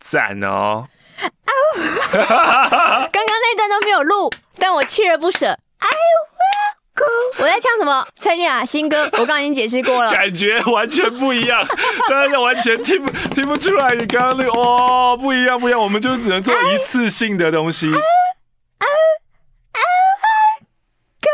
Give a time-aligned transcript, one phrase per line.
[0.00, 0.86] 赞哦！
[2.12, 5.46] 啊 刚刚那段都没有录，但我锲而不舍。
[5.78, 6.26] I will
[6.94, 7.42] go。
[7.42, 8.06] 我在唱什么？
[8.16, 10.10] 蔡健雅新歌，我刚刚已经解释过了。
[10.12, 11.64] 感觉完全不一样，
[12.08, 17.88] 大家完全听不听不出来你刚刚那个哦，不一样不一样，我们就只能做一次性的东西。
[17.88, 18.86] I,
[19.72, 19.82] I
[21.20, 21.28] go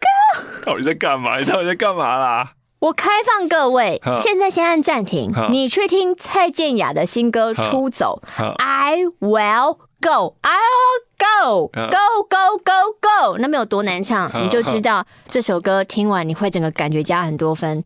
[0.00, 0.64] go。
[0.64, 1.38] 到底在干嘛？
[1.38, 2.52] 你到底在干嘛啦？
[2.84, 8.20] 我开放各位，现在先按暂停，你去听蔡健雅的新歌《出走》。
[8.56, 13.38] I will go, I will go, go go go go。
[13.38, 17.82] 那没有多难唱，你就知道这首歌听完你会整个感觉加很多分。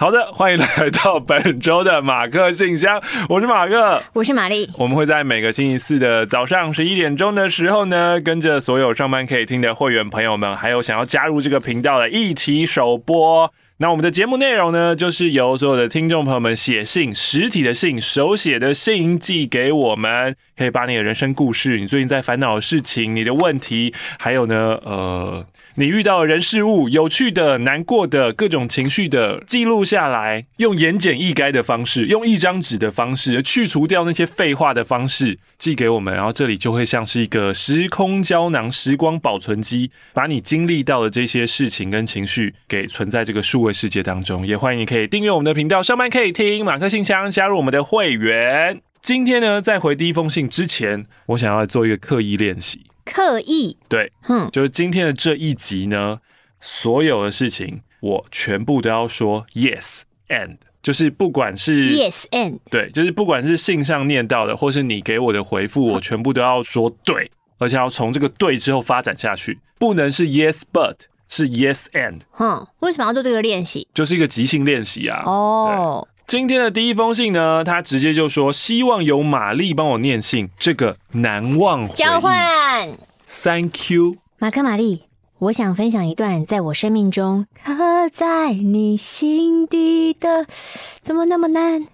[0.00, 4.70] 好的，欢迎来到本周的马克信箱，我是马克，我是玛丽。
[4.76, 13.52] 我们会在每个星期四的早上十一点钟的时候呢，跟着所有上班可以听的会员朋友们，还有想要加入这个频道的，一起首播。
[13.78, 25.44] 那我们的节目内容呢，就是由所有的听众朋友们写信，实体的信，手写的信寄给我们，可以把你的人生故事、你最近在烦恼的事情、你的问题，还有呢，呃。
[25.78, 44.44] 你遇到人事物，有趣的、难过的、各种情绪的记录下来，用言简意赅的方式，用一张纸的方式，去除掉那些废话的方式寄给我们，然后这里就会像是一个时空胶囊、时光保存机，把你经历到的这些事情跟情绪给存在这个数位世界当中。
[44.44, 48.80] 也欢迎你可以订阅我们的频道，上班可以听马克信箱，加入我们的会员。
[49.00, 52.87] 今天呢，在回第一封信之前，我想要做一个刻意练习。
[53.12, 56.18] 刻意对，嗯，就是今天的这一集呢，
[56.60, 70.94] 所有的事情我全部都要说 yes and，就是不管是 yes and，对，就是不管是信上念到的，或是你给我的回复，我全部都要说对，而且要从这个对之后发展下去，不能是 yes but，
[71.28, 72.20] 是 yes and。
[72.30, 73.88] 哼，为什么要做这个练习？
[73.92, 75.22] 就是一个即兴练习啊。
[75.24, 76.08] 哦。
[76.28, 81.96] 今天的第一封信呢，他直接就说希望由玛丽帮我念信，这个难忘回忆。
[81.96, 82.36] 交换
[83.26, 85.04] ，Thank you，马克玛丽，
[85.38, 90.44] 我想分享一段在我生命中刻在你心底的，
[91.00, 91.86] 怎么那么难？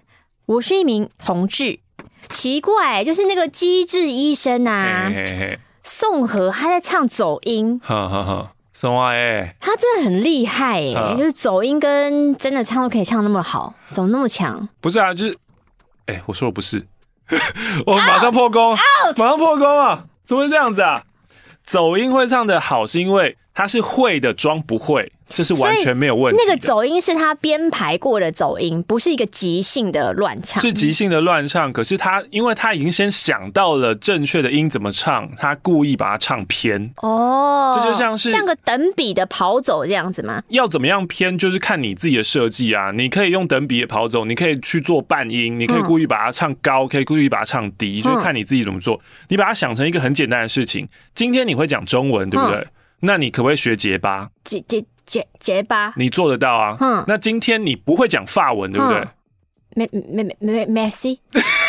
[0.47, 1.79] 我是一名同志，
[2.27, 8.51] 奇怪，就是那个机智医生啊，嘿嘿嘿宋和他在唱走音，哈哈哈。
[8.75, 9.55] 什么哎？
[9.61, 14.67] 他真的很厉害哎、欸，就是走音跟真的唱都可以唱那么好，怎么那么强？
[14.81, 15.31] 不是啊，就是，
[16.07, 16.85] 哎、欸，我说的不是，
[17.85, 18.75] 我 马上破功!
[19.15, 20.03] 马上破功啊！
[20.25, 21.01] 怎么会这样子啊？
[21.63, 25.11] 走音会唱的好，是因为他是会的，装不会。
[25.27, 26.39] 这是完全没有问题。
[26.45, 30.61] 那个走音是他编排过的走音，不是一个即兴的乱唱。
[30.61, 36.91] 是即兴的乱唱，可是他因为他已经先想到了正确的音怎么唱，他故意把它唱偏。
[36.97, 40.43] 哦，这就像是像个等比的跑走这样子吗？
[40.49, 42.91] 要怎么样偏，就是看你自己的设计啊。
[42.91, 49.01] 你可以用等比的跑走，你可以去做半音，你可以故意把它唱高，可以故意把它唱低，就是看你自己怎么做。
[49.29, 50.87] 你把它想成一个很简单的事情。
[51.15, 52.67] 今天你会讲中文，对不对？
[53.01, 54.29] 那你可不可以学结巴？
[54.43, 54.85] 结结。
[55.05, 56.75] 结结巴，你做得到啊？
[56.79, 59.03] 嗯，那今天你不会讲法文，对不对？
[59.75, 61.15] 没没没没没事，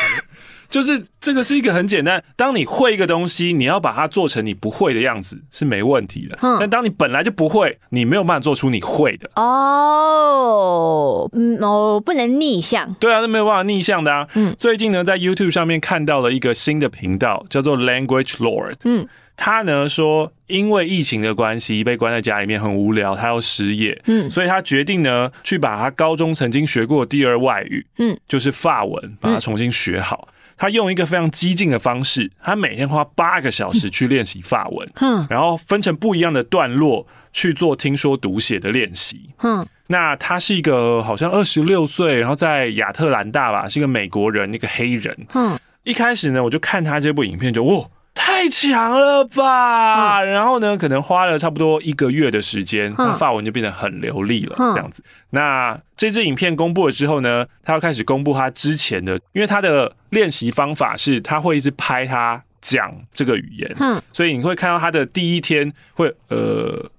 [0.71, 2.25] 就是这个是一个很简单。
[2.35, 6.39] 当你会一个东西，你要把它做成你不会的样子是没问题的。
[6.41, 9.29] 嗯，但当你本来就不会，你没有办法做出你会的。
[9.37, 12.95] 哦，嗯，哦，不能逆向。
[12.95, 14.27] 对啊，是没有办法逆向的啊。
[14.33, 18.77] 嗯，最近呢，在 YouTube 上面看到了一个新的频道，叫做 Language Lord。
[18.85, 19.07] 嗯。
[19.37, 30.29] 他呢说，因为疫情的关系，被关在家里面很无聊，他要失业，嗯，所以他决定呢，去把他高中曾经学过的第二外语，嗯，就是法文，把它重新学好。
[30.57, 47.87] 他用一个非常激进的方式，他每天花八个小时去练习法文，嗯，然后分成不一样的段落去做听说读写的练习，嗯，那他是一个好像二十六岁，然后在亚特兰大吧，是一个美国人，一个黑人，嗯，一开始呢，我就看他这部影片就，就哇。
[48.17, 50.21] 太强了吧！
[50.23, 54.57] 然后呢，可能花了差不多一个月的时间，那发文就变得很流利了。
[54.57, 63.77] 这样子，那这支影片公布了之后呢，他要开始公布他之前的，因为他的练习方法是他会一直拍他讲这个语言，
[64.13, 66.91] 所以你会看到他的第一天会呃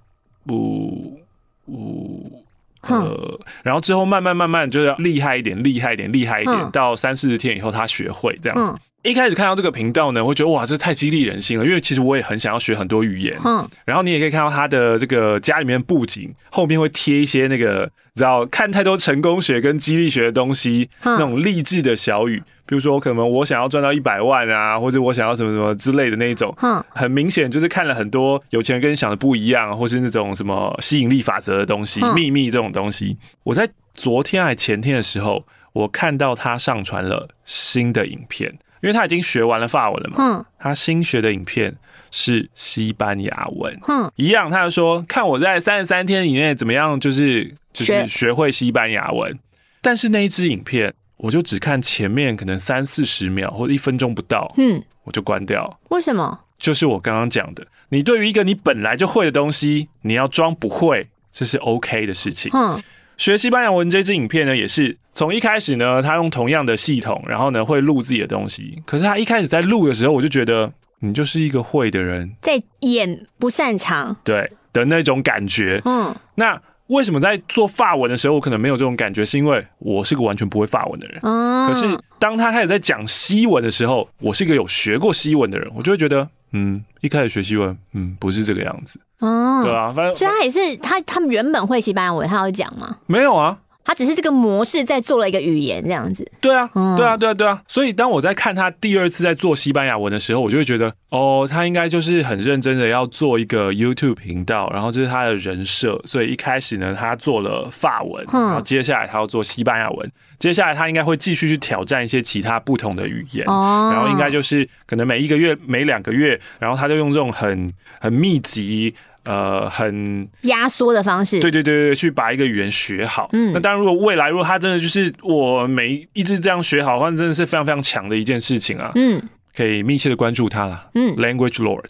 [0.45, 1.19] 不
[1.65, 2.43] 不
[2.83, 8.73] 呃，然后之后慢慢慢慢就要厉害一点，厉害一点，厉害一点，到三四十天以后他学会这样子。
[9.07, 11.65] 一开始看到这个频道呢，会觉得哇，这太激励人心了。
[11.65, 13.37] 因为其实我也很想要学很多语言。
[13.45, 26.53] 嗯，然后你也可以看到他的这个家里面布景后面会贴一些那个，知道看太多成功学跟激励学的东西，那种励志的小语，比如说可能我想要赚到一百万啊，或者我想要什么什么之类的那种。
[26.61, 33.17] 嗯，很明显就是看了很多有钱人跟你想的不一样，或是那种什么吸引力法则的东西、秘密这种东西。
[33.43, 40.15] 我在昨天还前天的时候，我看到他上传了新的影片，因为他已经学完了法文了嘛。
[40.19, 41.75] 嗯，他新学的影片
[42.11, 43.79] 是西班牙文。
[43.87, 49.37] 嗯，一样，他就说看我在三十三天以内怎么样，就是就是学会西班牙文。
[49.81, 55.79] 但是那一支影片，我就只看前面可能三四十秒或者一分钟不到，嗯，我就关掉。
[55.89, 56.39] 为什么？
[56.57, 62.51] 就是我刚刚讲的，你对于一个你本来就会的东西，你要装不会，这是 OK 的事情。
[62.53, 62.77] 嗯。
[63.17, 68.81] 学西班牙文这支影片呢，也是从一开始呢，他用同样的系统，然后呢会录自己的东西。
[68.85, 75.81] 可是他一开始在录的时候，我就觉得你就是一个会的人，在演不擅长，对的那种感觉。
[75.85, 79.25] 嗯，那为什么在做法文的时候，我可能没有这种感觉？
[79.25, 81.19] 是因为我是个完全不会法文的人。
[81.23, 88.99] 嗯，可是当他开始在讲西文的时候，我是一个有学过西文的人，我就会觉得，嗯，一开始学西文，嗯，不是这个样子。
[89.19, 92.97] 哦，对啊，反正所以他也是他他们原本会西班牙文，他有讲吗？
[93.07, 96.29] 没有啊，他只是这个模式在做了一个语言这样子。
[96.41, 97.61] 对啊，对啊，对啊，对啊。
[97.69, 106.01] 所以当我在看他第二次在做西班牙文的时候，我就会觉得，哦，他应该就是很认真的要做一个 YouTube 频道，然后这是他的人设。
[106.03, 118.93] 所以一开始呢，他做了法文，然后接下来他要做西班牙文，接下来他应该会继续去挑战一些其他不同的语言，然后应该就是可能每一个月、每两个月，然后他就用这种很很密集。
[119.27, 123.29] 呃，很压缩的方式，对对对对，去把一个语言学好。
[123.33, 128.91] 嗯，那当然，如果未来如果他真的就是我每一直这样学好的话，真的是非常非常强的一件事情啊。
[128.95, 129.21] 嗯，
[129.53, 130.89] 可以密切的关注他了。
[130.95, 131.89] 嗯，Language Lord，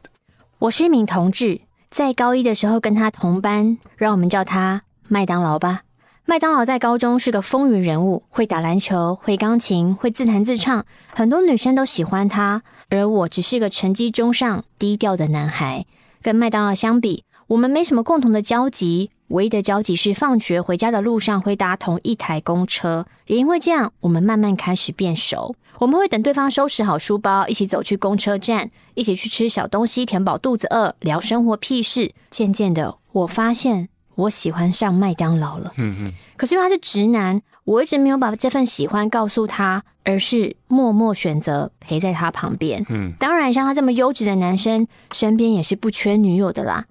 [0.60, 1.62] 我是一名同志，
[1.92, 5.82] 在高一的时候跟他同班，让我们叫他麦当劳吧。
[6.26, 10.84] 麦当劳在高中是个风云人物，会打篮球，会钢琴，会自弹自唱，
[11.14, 15.86] 很多女生都喜欢他，而我只是个成绩中上、低调的男孩。
[16.20, 23.06] 跟麦当劳相比，我们没什么共同的交集，唯一的交集是放学回家的路上会搭同一台公车。
[23.28, 25.56] 也因为这样，我们慢慢开始变熟。
[25.80, 32.12] 我们会等对方收拾好书包，一起走去公车站，一起去吃小东西，填饱肚子饿，聊生活屁事。
[32.30, 35.72] 渐渐的，我发现我喜欢上麦当劳了。
[35.78, 36.14] 嗯嗯。
[36.36, 42.86] 可是因为他是直男，我一直没有把这份喜欢告诉他，而是默默选择陪在他旁边。
[42.90, 43.14] 嗯。
[43.18, 46.88] 当然，像他这么优质的男生，身边也是不缺女友的啦。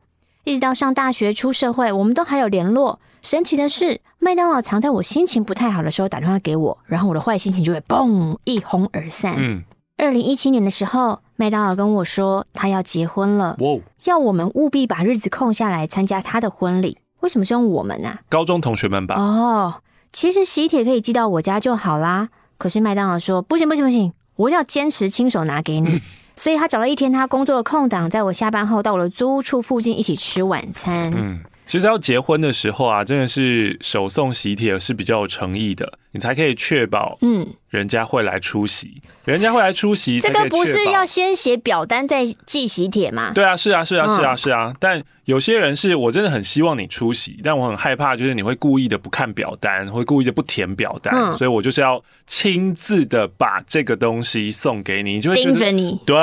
[0.46, 3.00] 一直到上大学出社会，我们都还有联络。
[3.20, 9.34] 神奇的是，麦当劳常在我心情不太好的时候打电话给我，然后我的坏心情就会嘣一哄而散。
[9.36, 9.64] 嗯，
[9.96, 13.58] 二零一七年的时候，麦当劳跟我说他要结婚了，
[14.04, 16.98] 要我们务必把日子空下来参加他的婚礼。
[17.22, 18.20] 为什么是用我们呢、啊？
[18.28, 19.16] 高中同学们吧。
[19.16, 19.82] 哦，
[20.12, 22.28] 其实喜帖可以寄到我家就好啦。
[22.56, 26.00] 可是麦当劳说不行不行不行，我一定要坚持亲手拿给你。
[26.36, 31.10] 所以他找了一天他工作的空档，在我下班后到我的租屋处附近一起吃晚餐。
[31.14, 37.46] 嗯，其实要结婚的时候啊，真的是手送喜帖是比较有诚意的，你才可以确保嗯。
[37.68, 40.18] 人家会来出席，人家会来出席。
[40.18, 43.32] 这个不是要先写表单再寄喜帖吗？
[43.34, 44.72] 对啊，是啊，是啊，是啊，是啊。
[44.80, 56.00] 但有些人是我真的很希望你出席，但我很害怕，就是你会故意的不看表单，会故意的不填表单，嗯、所以我就是要亲自的把这个东西送给你，你就会盯着你。
[56.06, 56.16] 对，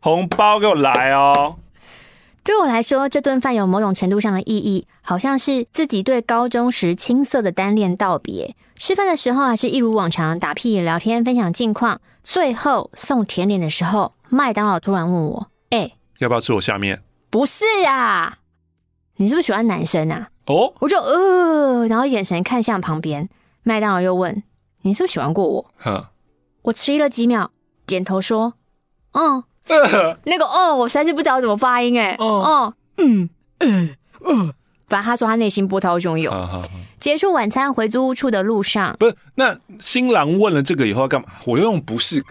[0.00, 1.56] 红包给我来哦。
[2.46, 8.54] 对我来说，这顿饭有某种程度上的意义，好像是自己对高中时青涩的单恋道别。
[8.76, 12.00] 吃饭的时候还是一如往常打屁聊天，分享近况。
[12.22, 18.38] 最后送甜点的时候，麦当劳突然问我：“哎、欸，要不要吃我下面？”不是啊，
[19.16, 20.28] 你是不是喜欢男生啊？
[20.46, 23.28] 哦，我就呃，然后眼神看向旁边。
[23.64, 24.44] 麦当劳又问
[24.82, 26.10] ：“你是不是喜欢过我？”呵
[26.62, 27.50] 我迟疑了几秒，
[27.84, 28.54] 点头说
[29.10, 32.14] ：“嗯。”呃， 那个哦，我实在是不知道怎么发音哎。
[32.18, 33.94] 哦，嗯嗯
[34.24, 34.52] 嗯，
[34.88, 36.32] 反正他说他内心波涛汹涌。
[36.32, 36.68] 好好好。
[36.98, 41.28] 结束晚餐回租屋处的路上，不是，那新郎问了这个以后要干嘛？
[41.46, 42.24] 我用不是。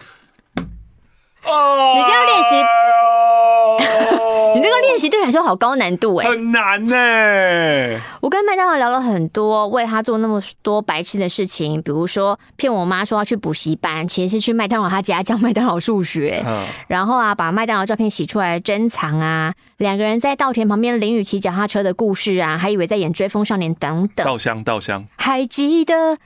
[1.44, 4.25] 哦，你就要练习。
[4.56, 8.00] 你这个练习对你来说好高难度哎，很难呢。
[8.20, 16.42] 我跟麦当劳聊了很多，为他做那么多白痴的事情，比如说骗我妈说要去补习班，其实是去麦当劳他家教麦当劳数学。
[16.48, 24.26] 嗯，然后啊，把麦当劳照片洗出来珍藏啊，两个人在稻田旁边淋雨骑脚踏车的故事啊，还以为在演追风少年等等。
[24.26, 26.16] 稻香稻香，还记得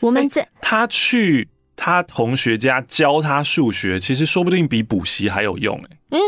[0.00, 1.48] 我们在、欸、他去。
[1.82, 5.96] 他同学家教他数学，其实说不定比补习还有用哎。
[6.10, 6.20] 嗯，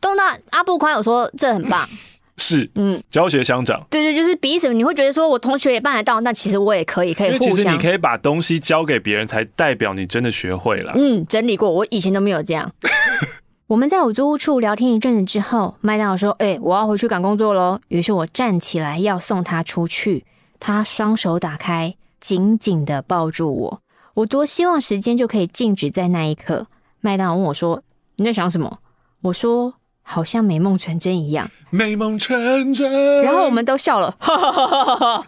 [0.00, 1.88] 东大阿布宽有说这很棒，
[2.36, 3.84] 是嗯，教学相长。
[3.90, 10.92] 对对，就是彼此，你会觉得说我同学也办得到，那其实我也可以，可以其实你可以把东西交给别人，才代表你真的学会了。
[10.96, 12.72] 嗯，整理过，我以前都没有这样。
[13.68, 20.24] 我们在我租屋处聊天一阵子之后，麦当劳说：“哎、欸，我要回去赶工作喽。”于是我站起来要送他出去，
[20.58, 23.82] 他双手打开，紧紧的抱住我。
[24.14, 26.66] 我多希望时间就可以静止在那一刻。
[27.02, 27.82] 麦当劳问我说
[28.16, 28.78] ：“你在想什么？”
[29.20, 29.74] 我说
[30.10, 33.22] ：“好像美梦成真一样。”美梦成真。
[33.22, 34.16] 然后我们都笑了。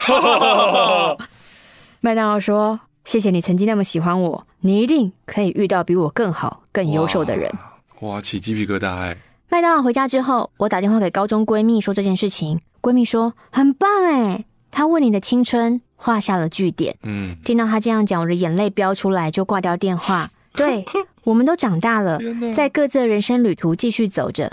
[2.01, 7.53] 麦当劳说：“谢谢你曾经那么喜欢我，你一定可以遇到比我更好、更优秀的人。”
[8.01, 9.15] 哇，起鸡皮疙瘩哎！
[9.51, 12.61] 麦当劳回家之后，我打电话给高中闺蜜说这件事情。
[12.81, 16.97] 闺蜜说很棒哎，她为你的青春画下了句点。
[17.03, 20.31] 嗯，听到她这样讲，我的眼泪飙出来，就挂掉电话。
[20.55, 20.87] 对，
[21.25, 22.19] 我们都长大了，
[22.55, 24.51] 在各自的人生旅途继续走着。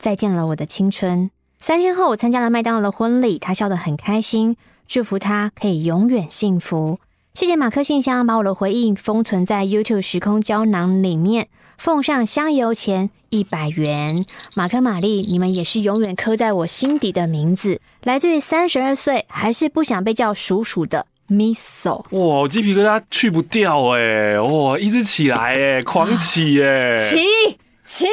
[0.00, 1.30] 再见了，我的青春。
[1.58, 4.56] 三天后，我参加了麦当劳的婚礼，他笑得很开心，
[4.88, 6.98] 祝福他可以永远幸福。
[7.34, 14.24] 谢谢马克信箱把我的回忆封存在 YouTube 时空胶囊里面，奉上香油钱一百元。
[14.56, 17.78] 马克玛丽，你们也是永远刻在我心底的名字。
[18.02, 22.04] 来自于三十二岁还是不想被叫叔叔的 Miso。
[22.16, 24.40] 哇，鸡皮疙瘩去不掉哎！
[24.40, 26.96] 哇，一直起来哎，狂起 哎！
[26.96, 28.06] 起起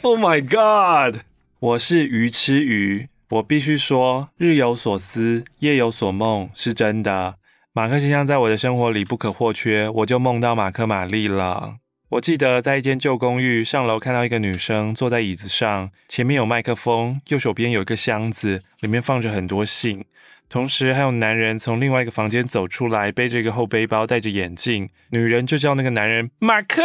[0.00, 1.20] ！Oh my God！
[1.64, 7.36] 我是鱼吃鱼，我必须说，日有所思，夜有所梦，是真的。
[7.72, 11.76] 马克形象在我的生活里不可或缺，我就梦到马克玛丽了。
[12.10, 20.04] 我记得在一间旧公寓上楼，看到一个女生坐在椅子上，前面有麦克风，右手边有一个箱子，里面放着很多信。
[20.50, 24.90] 同时还有男人从另外一个房间走出来，背着一个后背包，戴着眼镜。
[25.08, 26.82] 女人就叫那个男人马克，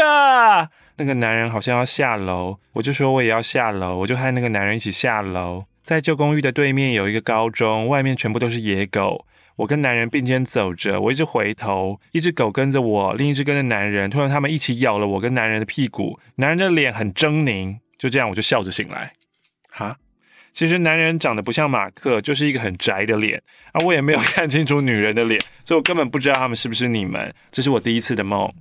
[0.99, 5.63] 那个男人好像要下楼，我就说我也要下楼，我就和那个男人一起下楼。
[5.85, 9.25] 在旧公寓的对面有一个高中，外面全部都是野狗。
[9.55, 14.09] 我跟男人并肩走着，我一直回头，一只狗跟着我，另一只跟着男人。
[14.09, 17.77] 突然，他们一起咬了我跟男人的屁股，男人的脸很狰狞。
[17.97, 19.13] 就这样，我就笑着醒来。
[19.71, 19.97] 哈，
[20.53, 23.41] 其实男人长得不像马克，就是一个很宅的脸
[23.71, 23.83] 啊。
[23.85, 27.33] 我也没有看清楚女人的脸，所以我根本不知道他们是不是你们。
[27.51, 28.53] 这是我第一次的梦。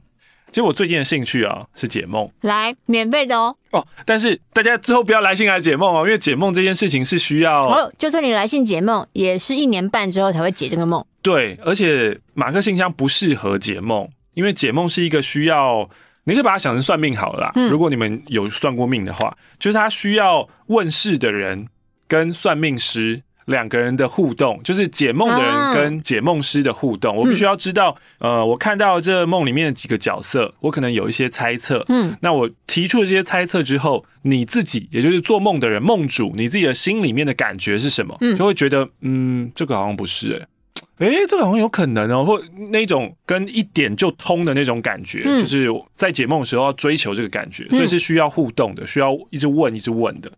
[0.50, 3.86] 其实我最近的兴趣啊是解梦，来免费的哦哦。
[4.06, 7.92] 但是大家之后不要来信来解梦哦，因为解梦这件事情是需要哦。
[7.98, 11.04] 就算你来信解梦，也是一年半之后才会解这个梦。
[11.20, 15.88] 对，而且马克信箱不适合解梦，因为解梦是一个需要，
[16.24, 17.52] 你可以把它想成算命好了啦。
[17.54, 21.66] 嗯，如果你们有算过命的话，就是他需要问事的人
[22.06, 23.22] 跟算命师。
[23.48, 27.14] 两个人的互动，就是解梦的人跟解梦师的互动。
[27.14, 31.84] 啊、我必须要知道，嗯、呃，我看到这梦里面的几个角色，我可能有一些猜测。
[31.88, 38.16] 嗯，那我提出了这些猜测之后，你自己，也就是做梦的人，梦主，你自己的心里面的感觉是什么？
[38.20, 50.30] 嗯，就会觉得，嗯，这个好像不是、欸，哎，哎，这个好像有可能哦，或那种跟一点就通的那种感觉，嗯、就是在解梦的时候要追求这个感觉，所以是需要互动的，需要一直问，一直问的。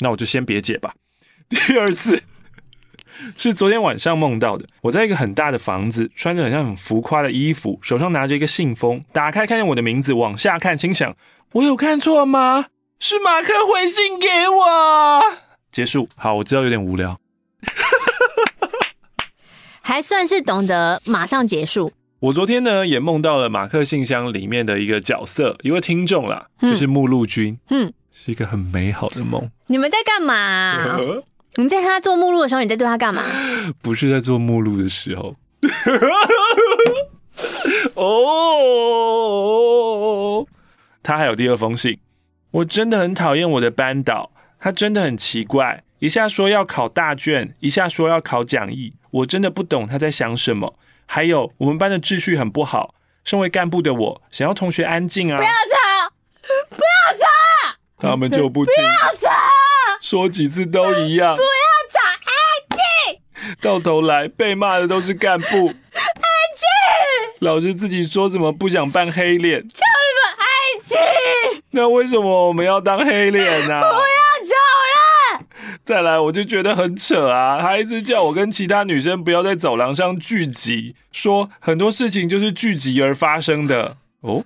[0.00, 0.94] 那我就先别解吧。
[1.48, 2.22] 第二次。
[3.36, 4.66] 是昨天晚上梦到的。
[4.82, 11.14] 我在一个很大的房子，穿着很像很浮夸的衣服，手上拿着一个信封，打开看见我的名字，往下看，心想：
[11.52, 12.66] 我有看错吗？
[13.00, 15.22] 是马克回信给我。
[15.70, 16.08] 结束。
[16.16, 17.18] 好，我知道有点无聊，
[19.82, 21.92] 还算是懂得马上结束。
[22.20, 27.56] 我昨天呢也梦到了马克信箱里面的一个角色，一位听众啦，就是目录君。
[27.70, 29.48] 嗯，是一个很美好的梦。
[29.68, 30.98] 你们在干嘛？
[31.60, 33.24] 你在他做目录的时候，你在对他干嘛？
[33.82, 35.34] 不是在做目录的时候。
[38.00, 40.46] 哦，
[41.02, 41.98] 他还有第二封信。
[42.52, 50.78] 我真的很讨厌我的班导，他真的很奇怪，一下说要考大卷，一下说要考讲义，我真的不懂他在想什么。
[51.06, 55.36] 还有我们班的秩序很不好，身为干部的我想要同学安静啊！
[55.36, 56.12] 不要吵，
[56.70, 56.82] 不要
[57.18, 57.26] 吵，
[57.98, 58.72] 他们就不听。
[58.76, 59.28] 不要吵。
[60.08, 61.48] 说几次都一样， 不要
[61.92, 62.32] 吵，安
[63.12, 63.58] 静。
[63.60, 66.64] 到头来被骂的都是干部，安静。
[67.40, 70.48] 老师自己说怎么不想扮黑脸，叫你们安
[71.52, 71.62] 静。
[71.72, 73.80] 那为什么我们要当黑脸呢、啊？
[73.82, 74.00] 不要
[74.48, 74.54] 吵
[74.86, 75.44] 了。
[75.84, 83.98] 再来，我就觉得很扯啊，他一直叫我跟其他女生不要在走廊上聚集，说很多事情就是聚集而发生的。
[84.22, 84.42] 哦，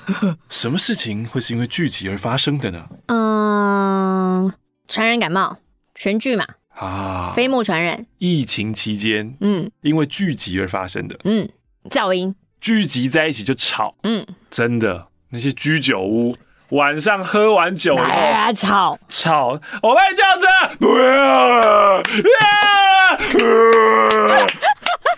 [0.50, 2.86] 什么事情会是因为聚集而发生的呢？
[3.06, 4.52] 嗯。
[4.88, 5.58] 传染感冒，
[5.94, 8.06] 全聚嘛啊，飞沫传染。
[8.18, 11.48] 疫情期间，嗯，因为聚集而发生的，嗯，
[11.90, 13.94] 噪音，聚集在一起就吵。
[14.02, 16.34] 嗯，真的，那些居酒屋
[16.70, 18.04] 晚上喝完酒以后
[18.54, 20.46] 吵吵，我被叫着
[20.78, 22.02] 不要，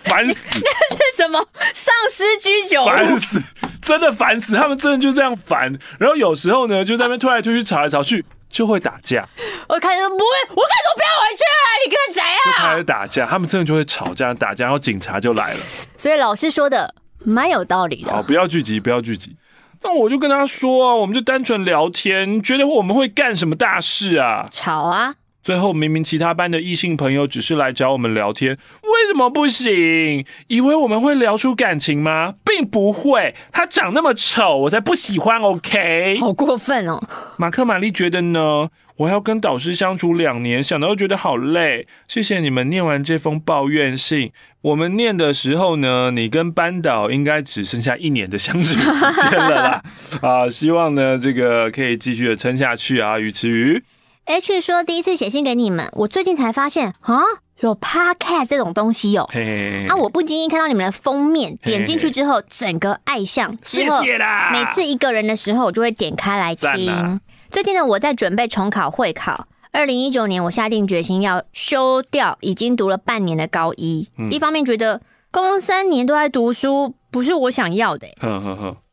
[0.03, 0.35] 烦死！
[0.53, 2.85] 那是什么丧尸居酒屋？
[2.85, 3.41] 烦死！
[3.81, 4.55] 真的烦死！
[4.55, 5.77] 他们真的就这样烦。
[5.99, 8.25] 然后有时候呢，就在那边推来推去，吵来吵去。
[8.49, 9.27] 就会打架。
[9.67, 12.43] 我开始不会，我开始说不要回去了，你跟谁啊？
[12.45, 15.59] 就开始打架，他们真的就会吵架打架，然后警察就来了。
[15.97, 18.11] 所以老师说的蛮有道理的。
[18.11, 19.35] 好，不要聚集，不要聚集。
[19.81, 24.45] 那我就跟他说啊，我们就单纯聊天，觉得我们会干什么大事啊？
[24.51, 25.15] 吵啊！
[25.49, 30.23] 最后明明其他班的异性朋友只是来找我们聊天，为什么不行？
[30.45, 32.35] 以为我们会聊出感情吗？
[32.45, 33.33] 并不会。
[33.51, 35.41] 他长那么丑，我才不喜欢。
[35.41, 37.01] OK，好过分哦。
[37.37, 38.69] 马克玛丽觉得呢？
[38.97, 41.87] 我要跟导师相处两年，想到又觉得好累。
[42.07, 44.31] 谢谢你们念完这封抱怨信。
[44.61, 49.83] 我们念的时候呢，你跟班导应该只剩下一年的相处时间了啦。
[50.21, 53.83] 啊，希望呢这个可以继续的撑下去啊，鱼池鱼。
[54.29, 57.23] H 说第一次写信给你们，我最近才发现啊，
[57.61, 59.27] 有 Podcast 这种东西哦。
[59.87, 63.57] 啊，我不经意看到你们的封面，点进去之后，整个爱上。
[63.63, 67.19] 之后每次一个人的时候，我就会点开来听。
[67.49, 69.47] 最近呢，我在准备重考会考。
[69.71, 74.09] 二零一九年，我下定决心要修掉已经读了半年的高一。
[74.19, 78.07] 嗯、一方面觉得高中三年都在读书，不是我想要的。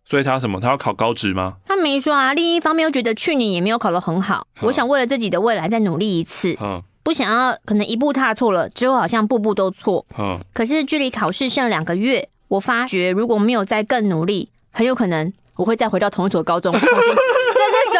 [0.09, 0.61] 所以他什么？
[0.61, 1.57] 他要考高职吗？
[1.67, 2.33] 他没说啊。
[2.33, 10.05] 另一方面又觉得去年也没有考得很好，我想为了自己的未来再努力一次，嗯不想要可能一步踏错了之后好像步步都错。
[10.19, 17.15] 嗯可是距离考试剩两个月，我发觉如果没有再更努力，很有可能我会再回到同一所高中重新。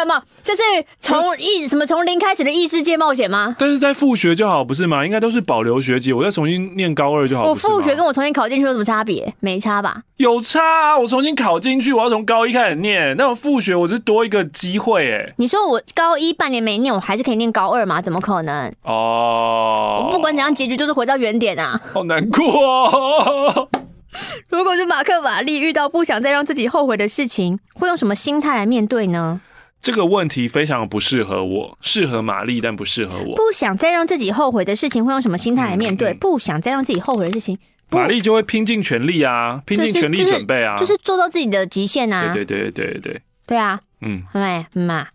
[0.01, 0.21] 什么？
[0.43, 0.61] 这是
[0.99, 3.55] 从异什么从零开始的异世界冒险吗？
[3.57, 5.05] 但是在复学就好，不是吗？
[5.05, 7.45] 应该都是保留学籍，我再重新念高二就好。
[7.45, 9.33] 我复学跟我重新考进去有什么差别？
[9.39, 10.03] 没差吧？
[10.17, 10.97] 有差啊！
[10.97, 13.15] 我重新考进去，我要从高一开始念。
[13.17, 15.33] 那我复学，我是多一个机会哎。
[15.37, 18.01] 你说我高一半年没念，我还是可以念高二吗？
[18.01, 18.73] 怎么可能？
[18.83, 21.79] 哦，我不管怎样，结局就是回到原点啊！
[21.93, 23.69] 好难过哦。
[24.49, 29.41] 如果是马克瓦利遇到不想再让自己后悔的事情，会用什么心态来面对呢？
[29.81, 33.35] 这个问题非常不适合我，适合玛丽，但不适合我。
[33.35, 36.11] 不想再让自己后悔的事情，会用什么心态来面对？
[36.11, 37.57] 嗯嗯、不想再让自己后悔的事情，
[37.91, 42.33] 玛丽就会拼尽全力啊，拼尽全力准备啊，就是、就是、做到自己的极限啊。
[42.33, 45.07] 对对对对对对，对啊，嗯，对，嗯嘛。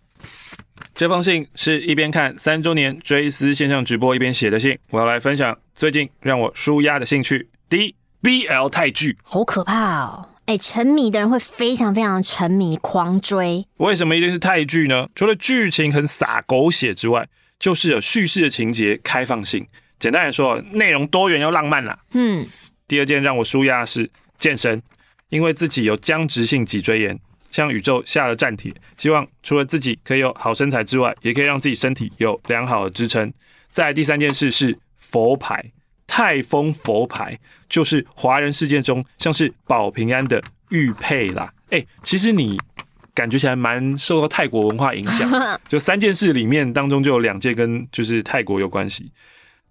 [0.94, 7.48] 这封信是一边看三周年追思线上直播一边写的信，我要来分享最近让我舒压的兴趣。
[7.68, 10.28] 第一，BL 泰剧，好可怕哦。
[10.46, 13.66] 哎，沉迷的人会非常非常沉迷，狂追。
[13.76, 15.08] 为什么一定是泰剧呢？
[15.14, 17.26] 除了剧情很洒狗血之外，
[17.58, 19.66] 就是有叙事的情节开放性。
[20.00, 21.96] 简单来说，内容多元又浪漫啦。
[22.12, 22.44] 嗯。
[22.88, 24.82] 第二件让我舒压是健身，
[25.28, 27.18] 因为自己有僵直性脊椎炎，
[27.50, 33.32] 向宇宙下了战帖，希望除了自己可以有好身材之外，也可以让自己身体有良好的支撑。
[33.68, 35.72] 再来第三件事是佛牌。
[36.14, 37.38] 泰丰佛牌
[37.70, 41.50] 就是华人世界中像是保平安的玉佩啦。
[41.70, 42.60] 哎、欸，其实你
[43.14, 45.30] 感觉起来蛮受到泰国文化影响。
[45.66, 49.10] 就三件事里面当中就有两件跟就是泰国有关系。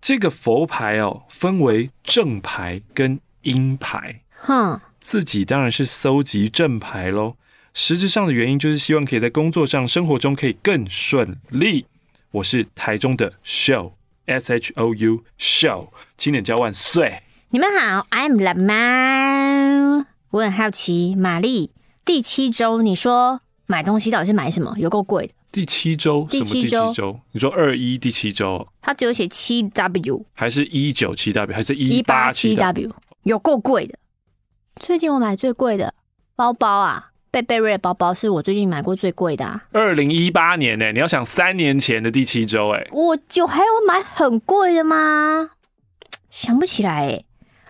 [0.01, 4.21] 这个佛牌哦，分为正牌跟阴牌。
[4.39, 7.35] 哼，自己当然是搜集正牌喽。
[7.75, 11.85] 实质上的原因就是希望可以在工作上、生活中可以更顺利。
[12.31, 13.91] 我是台中的 Show。
[14.25, 17.23] S H O U Show，青年交万岁！
[17.49, 20.05] 你们好，I'm the man。
[20.29, 21.71] 我很好奇，玛丽，
[22.05, 24.73] 第七周你说买东西到底是买什么？
[24.77, 25.33] 有够贵的。
[25.51, 26.25] 第七周？
[26.31, 27.19] 第七周？
[27.33, 28.67] 你说二一第七周？
[28.81, 32.89] 他只有写七 W，还是一九七 W，还是一八七 W？
[33.23, 33.99] 有够贵的。
[34.77, 35.93] 最近我买最贵的
[36.35, 37.10] 包包啊！
[37.31, 39.63] 贝贝瑞的包包是我最近买过最贵的啊！
[39.71, 40.91] 二零一八年呢、欸？
[40.91, 45.51] 你要想三年前的第七周哎、欸，我就还有买很贵的吗？
[46.29, 47.25] 想不起来哎、欸。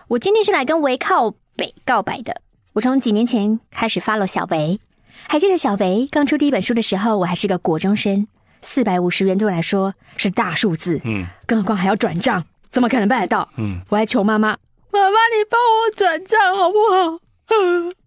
[0.08, 2.40] 我今天是来跟维靠北告白的。
[2.72, 4.80] 我从几年前开始 follow 小维，
[5.28, 8.26] 还记得小维刚出第一本书的时候，我还是个国中生，
[8.62, 13.48] 四百五十元对我来说是大数字，嗯，更何况还要转账，怎么可能办得到？
[13.58, 14.56] 嗯，我还求妈妈，
[14.90, 17.92] 妈妈你帮我转账好不好？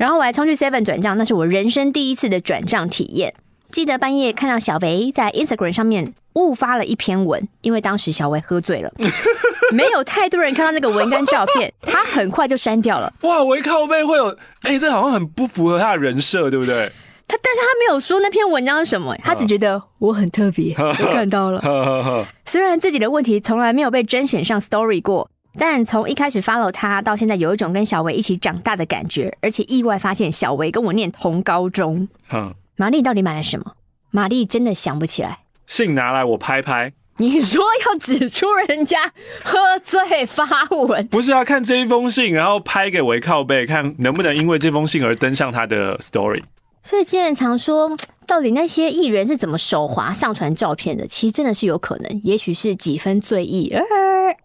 [0.00, 0.02] 嗯。
[0.02, 3.34] 然后我还冲去 Seven 转账，那是我人生第一次的转账体验。
[3.70, 8.90] 记得半夜看到小维在 Instagram 上面误发了一篇文，因为当时小维喝醉了，
[9.72, 13.12] 没有太多人看到那个文跟照片，他很快就删掉了。
[13.20, 16.90] 哇，维靠背会有，哎，这好像很不符合他的人设，对不对？
[17.28, 21.60] 他，但是他没有说那篇文章是什么，他只觉得我很特别，我看到了。
[22.46, 25.30] 虽然自己的问题从来没有被甄选上 Story 过。
[25.58, 32.08] 但从一开始 follow 他到现在，有一种跟小维一起长大的感觉，而且意外发现小维跟我念同高中。
[32.28, 33.72] 哼，玛丽到底买了什么？
[34.10, 35.40] 玛丽真的想不起来。
[35.66, 36.92] 信拿来我拍拍。
[37.18, 39.12] 你说要指出人家
[39.44, 41.06] 喝醉发文？
[41.08, 46.42] 不是啊，看这一封信，然后拍给维靠背，看能不能因为这封信而登上他的 story。
[46.82, 47.94] 所以，经人常说，
[48.26, 51.06] 到底那些艺人是怎么手滑上传照片的？
[51.06, 53.82] 其实真的是有可能，也许是几分醉意，呃，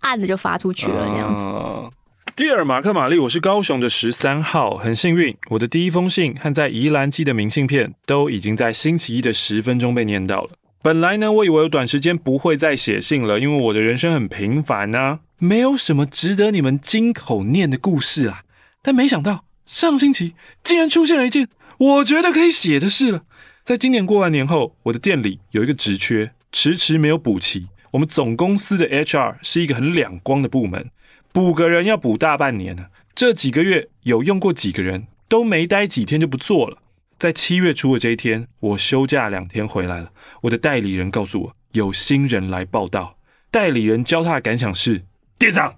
[0.02, 1.42] 按着就发出去了这样子。
[1.42, 1.92] Uh,
[2.36, 10.50] Dear 马克玛丽，我是高雄的十三号，很幸运，我的第一封信和在宜兰寄的明信片都已经在星期一的十分钟被念到了。
[10.82, 18.42] 本来呢，我以为有短时间不会再写信了，因为我的人生很平凡啊，没有什么值得你们金口念的故事啊。
[18.82, 21.48] 但没想到上星期竟然出现了一件。
[21.78, 23.24] 我觉得可以写的事了。
[23.64, 27.68] 在今年过完年后，我的店里有一个职缺，迟迟没有补齐。
[27.92, 30.92] 我们总公司的 HR 是一个很两光的部门，
[31.32, 32.88] 补个人要补大半年呢。
[33.14, 36.78] 这几个月有用过几个人，都没待几天就不做了。
[37.18, 40.12] 在七月初的这一天，我休假两天回来了。
[40.42, 43.18] 我的代理人告诉我，有新人来报道。
[43.50, 45.06] 代理人教他的感想是：
[45.40, 45.78] 店长，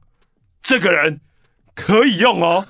[0.63, 1.21] 这个人
[1.75, 2.67] 可以用哦。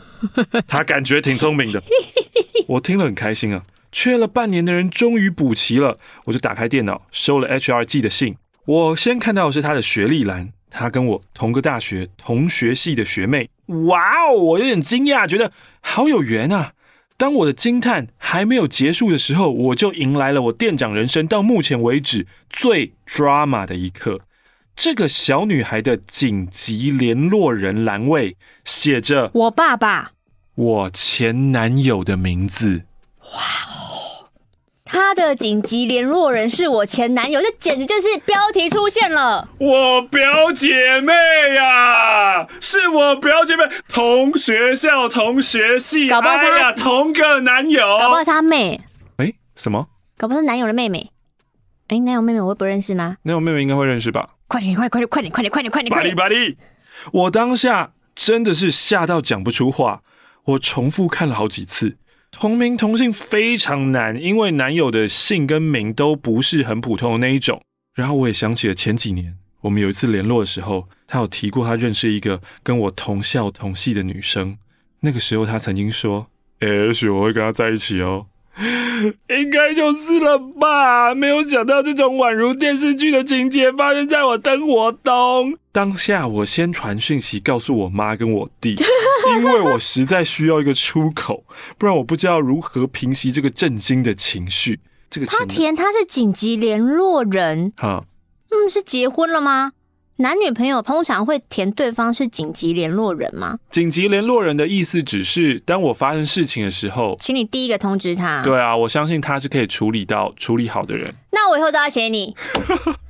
[0.67, 1.81] 他感觉挺聪明的。
[2.67, 8.35] 我听了很开心啊，缺了半年的人终于补齐了，我就打开电脑收了 HR 寄的信。
[8.65, 13.49] 我先看到的是他的学历栏，他跟我同个大学同学系的学妹。
[13.87, 16.73] 哇哦，我有点惊讶，觉得好有缘啊。
[17.15, 24.19] 当我的惊叹还没有结束的时候，我就迎来了我店长人生到目前为止最 drama 的一刻。
[24.75, 30.11] 这个小女孩的紧急联络人栏位写着：“我爸爸。”
[30.57, 32.81] 我前男友的名字，
[33.21, 33.29] 哇
[33.69, 34.25] 哦！
[34.83, 39.47] 他的紧急联络人是我前男友，这简直就是标题出现了。
[39.59, 41.13] 我表姐妹
[41.55, 48.81] 呀、啊，是我表姐妹，同学校、同学系，搞不好是他、哎、同个男友，搞不好是他妹。
[49.17, 49.89] 哎，什么？
[50.17, 51.11] 搞不好是男友的妹妹。
[51.89, 53.17] 哎，男友妹妹我会不认识吗？
[53.21, 54.31] 男友妹妹应该会认识吧？
[54.47, 56.15] 快点，快点，快点，快点，快点，快点，快点！
[56.15, 56.57] 巴黎，巴黎！
[57.11, 60.01] 我当下真的是吓到讲不出话。
[60.47, 61.97] 我重复看了好几次，
[62.31, 67.61] 同名同姓非常难，因为男友的姓跟名都不是很普通的那一种。
[67.93, 74.57] 然后我也想起了前几年我们有一次联络的时候，他有提过他认识一个跟我同校同系的女生。
[75.01, 76.27] 那个时候他曾经说
[76.61, 78.27] ：“也许我会跟他在一起哦。”
[79.29, 81.13] 应该就是了吧？
[81.13, 85.57] 没有想到这种宛如电视剧的情节发生在我灯火东。
[85.77, 88.75] 当下我先传讯息告诉我妈跟我弟，
[89.37, 91.43] 因为我实在需要一个出口，
[91.77, 94.79] 不然我不知道如何平息这个震惊的情绪。
[95.07, 98.03] 这个他填他是紧急联络人，哈，
[98.49, 99.73] 嗯，是结婚了吗？
[100.15, 103.59] 男女朋友通常会填对方是紧急联络人吗？
[103.69, 108.41] 紧急联络人的意思只是当我发生事情的时候，请你第一个通知他。
[108.41, 111.13] 对啊，我相信他是可以处理到处理好的人。
[111.31, 112.35] 那我以后都要写你。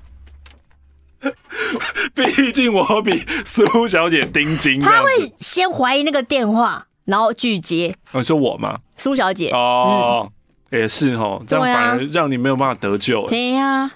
[2.14, 4.80] 毕竟我比苏小姐盯紧。
[4.80, 7.96] 他会先怀疑那个电话，然后拒接。
[8.12, 8.80] 哦，说我吗？
[8.96, 9.50] 苏小姐。
[9.50, 10.32] 哦，
[10.72, 13.28] 嗯、也是哦，这样反而让你没有办法得救。
[13.28, 13.92] 对呀。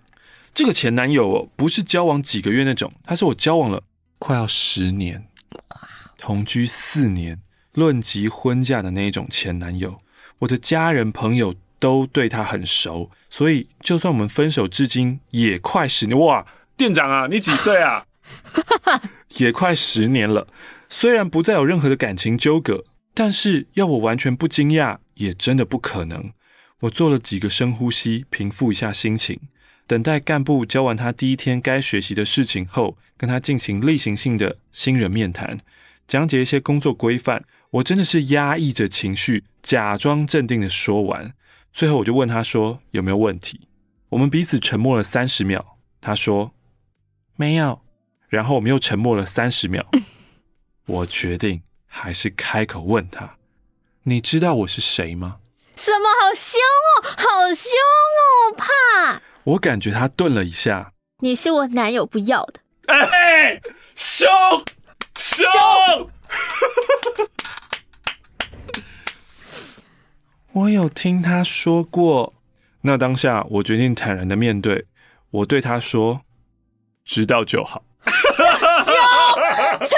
[0.53, 3.83] 这个前男友不是交往几个月那种，他是我交往了
[4.19, 5.25] 快要十年，
[6.17, 7.39] 同居四年，
[7.73, 10.01] 论及婚嫁的那一种前男友。
[10.39, 16.19] 我的家人朋友都对他很熟，所以就算我们分手至今也快十年。
[16.19, 16.45] 哇，
[16.81, 18.07] 店长啊，你几岁啊？
[19.37, 20.47] 也快十年了。
[20.89, 26.31] 虽然不再有任何的感情纠葛，但是要我完全不惊讶，也真的不可能。
[26.79, 29.39] 我做了几个深呼吸，平复一下心情。
[29.85, 35.59] 等待干部教完他第一天该学习的事情后，跟他进行例行性的新人面谈，
[36.07, 37.43] 讲解一些工作规范。
[37.69, 41.31] 我真的是压抑着情绪，假装镇定的说完。
[41.71, 43.67] 最后我就问他说有没有问题。
[44.09, 45.77] 我们彼此沉默了三十秒。
[46.01, 46.51] 他说
[47.35, 47.81] 没有。
[48.29, 49.85] 然后我们又沉默了三十秒。
[50.85, 53.37] 我决定还是开口问他：
[54.03, 55.37] 你知道我是谁吗？
[55.75, 56.07] 什么？
[56.21, 57.03] 好凶哦！
[57.17, 57.73] 好凶
[58.21, 58.55] 哦！
[58.57, 59.21] 怕。
[59.43, 60.93] 我感觉他顿了一下。
[61.19, 62.59] 你是我男友不要的。
[62.87, 63.59] 哎，
[63.95, 64.29] 凶
[65.17, 66.09] 凶！
[70.53, 72.33] 我有听他说过。
[72.81, 74.85] 那当下，我决定坦然的面对。
[75.29, 76.21] 我对他说
[77.05, 79.95] ：“知道就好。”凶，超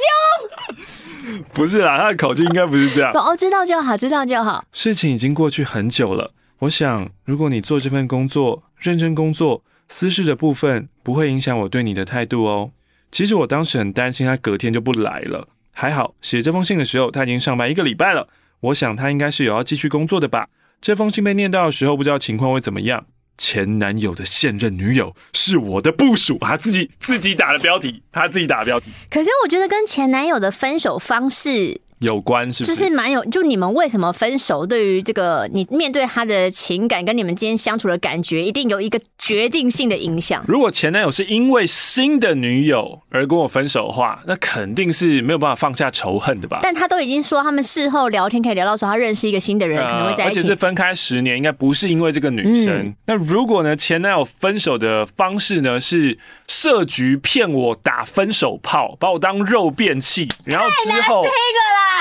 [0.00, 1.44] 凶！
[1.52, 3.10] 不是啦，他的口气应该不是这样。
[3.14, 4.64] 哦，知道就好，知道就好。
[4.72, 6.32] 事情已经过去很久了。
[6.60, 12.70] 我想，如果你做这份工作，认真工作，私事的部分不会影响我对你的态度哦。
[13.12, 18.28] 其实我当时很担心他隔天就不来了，还好写这封信的时候他已经上班一个礼拜了，
[18.60, 20.48] 我想他应该是有要继续工作的吧。
[20.80, 23.06] 这封信被念到的时候，不知道情况会怎么样。
[23.36, 28.90] 前男友的现任女友是我的部署，他自己自己打的标题，他自己打的标题。
[29.10, 31.80] 可是我觉得跟前男友的分手方式。
[32.04, 32.76] 有关是不是？
[32.76, 34.64] 就是蛮有，就你们为什么分手？
[34.66, 40.44] 对于这个你面对他的情感，跟你们今天相处的感觉，一定有一个决定性的影响。
[40.46, 46.60] 如果前男友是因为新的女友而跟我分手的话，那肯定是没有办法放下仇恨的吧？
[46.62, 52.74] 但他都已经说他们事后聊天可以聊到说他认识一个新的人，可能会在一起，而且是分开十年，应该不是因为这个女生。
[52.74, 61.22] 嗯、那如果呢，前男友分手的方式呢是设局骗我打分手炮，把我当肉便器，然后之后。
[61.22, 61.93] 太难了啦！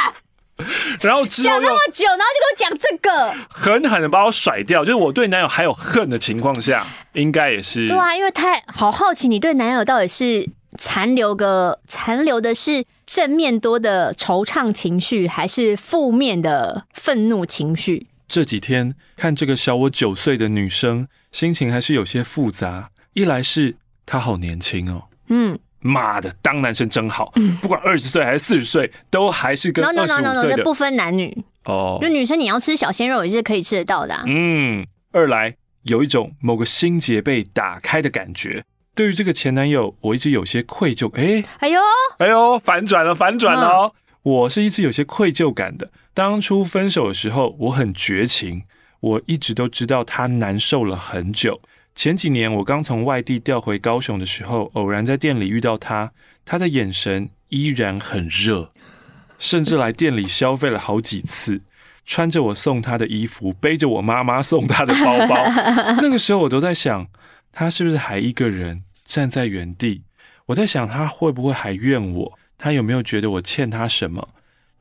[1.01, 4.83] 然后之后想那么久，然后就给我讲这个，狠狠的把我甩掉。
[4.83, 18.07] 就是我对男友还有恨的情况下，应该也是对啊，因为太好好奇，你对男友到底是残留个残留的是正面多的惆怅情绪，还是负面的愤怒情绪？
[18.27, 22.89] 这几天看这个小我九岁的女生，心情还是有些复杂。
[23.13, 25.59] 一来是她好年轻哦，嗯。
[25.83, 30.21] 妈的，当男生真好，不管二十岁还是四十岁，都还是跟二十五岁的。
[30.21, 31.99] No no no no no，不分男女哦。
[32.01, 34.23] 就女生你要吃小鲜肉也是可以吃得到的啊。
[34.25, 38.63] 嗯，二来有一种某个心结被打开的感觉。
[38.95, 41.11] 对于这个前男友，我一直有些愧疚。
[41.15, 41.79] 哎，哎呦，
[42.19, 43.93] 哎呦，反转了，反转了。
[44.21, 45.91] 我是一直有些愧疚感的。
[46.13, 48.63] 当初分手的时候，我很绝情，
[48.99, 51.59] 我一直都知道他难受了很久。
[51.95, 56.11] 前几年我刚从外地调回高雄的时候，偶然在店里遇到他，
[56.43, 58.71] 他的眼神依然很热，
[59.37, 61.61] 甚至来店里消费了好几次，
[62.05, 65.35] 穿着我送他的衣服，背着我妈妈送他的包包。
[66.01, 67.07] 那个时候我都在想，
[67.51, 70.01] 他是不是还一个人站在原地？
[70.47, 72.39] 我在想他会不会还怨我？
[72.57, 74.29] 他有没有觉得我欠他什么？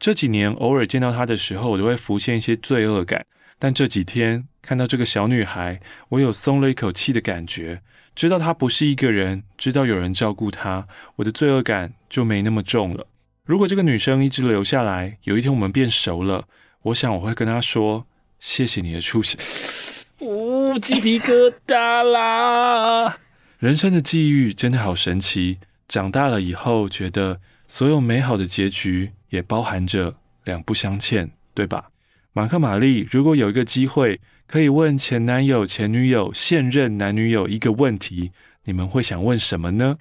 [0.01, 3.25] 这几年偶尔见到他的时候，我都会浮现一些罪恶感。
[3.62, 7.81] 但这几天看到这个小女孩，我有松了一口气的感觉，
[8.12, 13.07] 知道她不是一个人，知道有人照顾她，我的罪恶感就没那么重了。
[13.44, 16.48] 如果这个女生一直留下来，有一天我们变熟了，
[16.83, 18.05] 我想我会跟她说
[18.40, 19.38] ：“谢谢你的出现。
[20.27, 23.16] ”哦，鸡皮疙瘩啦！
[23.61, 25.61] 人生的际遇真的好神奇。
[25.87, 31.91] 长大了以后，觉得所有美好的结局也包含着两不相欠，对吧？
[32.35, 38.33] 马克玛丽，如果有一个机会可以问前男友、前女友、现任男女友一个问题，
[38.64, 39.99] 你们会想问什么呢？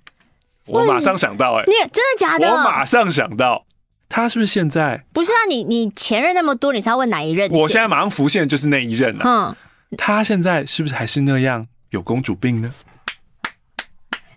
[0.65, 2.47] 我马上想到、欸，哎，你真的假的？
[2.47, 3.65] 我马上想到，
[4.07, 5.03] 他是不是现在？
[5.11, 7.51] 不是啊，你你前任那么多，你是要问哪一任？
[7.51, 9.57] 我现在马上浮现的就是那一任了、啊。
[9.89, 12.71] 嗯，他现在是不是还是那样有公主病呢？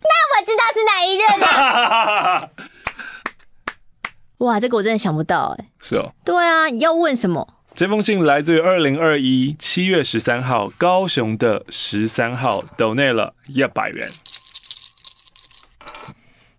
[0.00, 2.48] 那我知道是哪一任了、啊。
[4.38, 7.53] 哇，这个我真的想不到、欸，哎，是哦，对啊，你要问什么？
[7.76, 14.08] 这封信来自于二零二一七月十三号，高雄的十三号，抖内了一百元。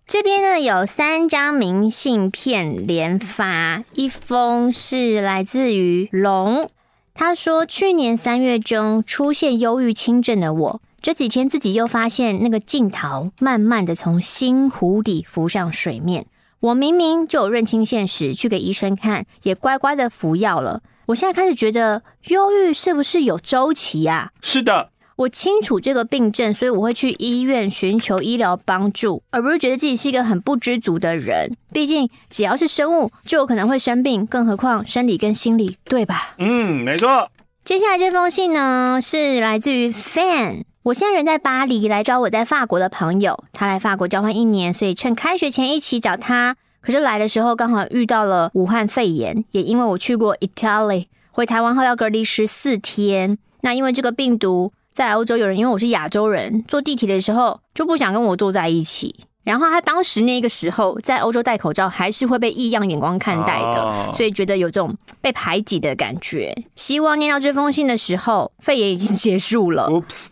[0.06, 6.68] 这边呢有三张明信片连发，一封是来自于龙，
[7.14, 16.26] 他说去年三月中出现忧郁轻症的我，这几天自己又发现那个镜头慢慢的从心湖底浮上水面，
[16.66, 20.82] 我明明就有认清现实，去给医生看，也乖乖的服药了。
[21.06, 24.32] 我现在开始觉得忧郁是不是有周期呀？
[24.42, 31.56] 是的，我清楚这个病症，所以我会去医院寻求医疗帮助，而不是觉得自己是一个很不知足的人。
[31.72, 36.34] 毕竟只要是生物，就有可能会生病，更何况生理跟心理，对吧？
[36.38, 37.30] 嗯，没错。
[37.62, 40.64] 接下来这封信呢，是来自于 Fan。
[40.86, 46.54] 我现在人在巴黎，来找我在法国的朋友，他来法国交换一年，所以趁开学前一起找他。
[46.80, 53.36] 可是来的时候刚好遇到了武汉肺炎，也因为我去过 Italy，回台湾后要隔离十四天。
[53.62, 59.24] 那因为这个病毒在欧洲有人，因为我是亚洲人，坐地铁的时候就不想跟我坐在一起。
[59.46, 66.52] 然后他当时那个时候在欧洲戴口罩，还是会被异样眼光看待的，所以觉得有这种被排挤的感觉。
[66.74, 69.88] 希望念到这封信的时候，肺炎已经结束了。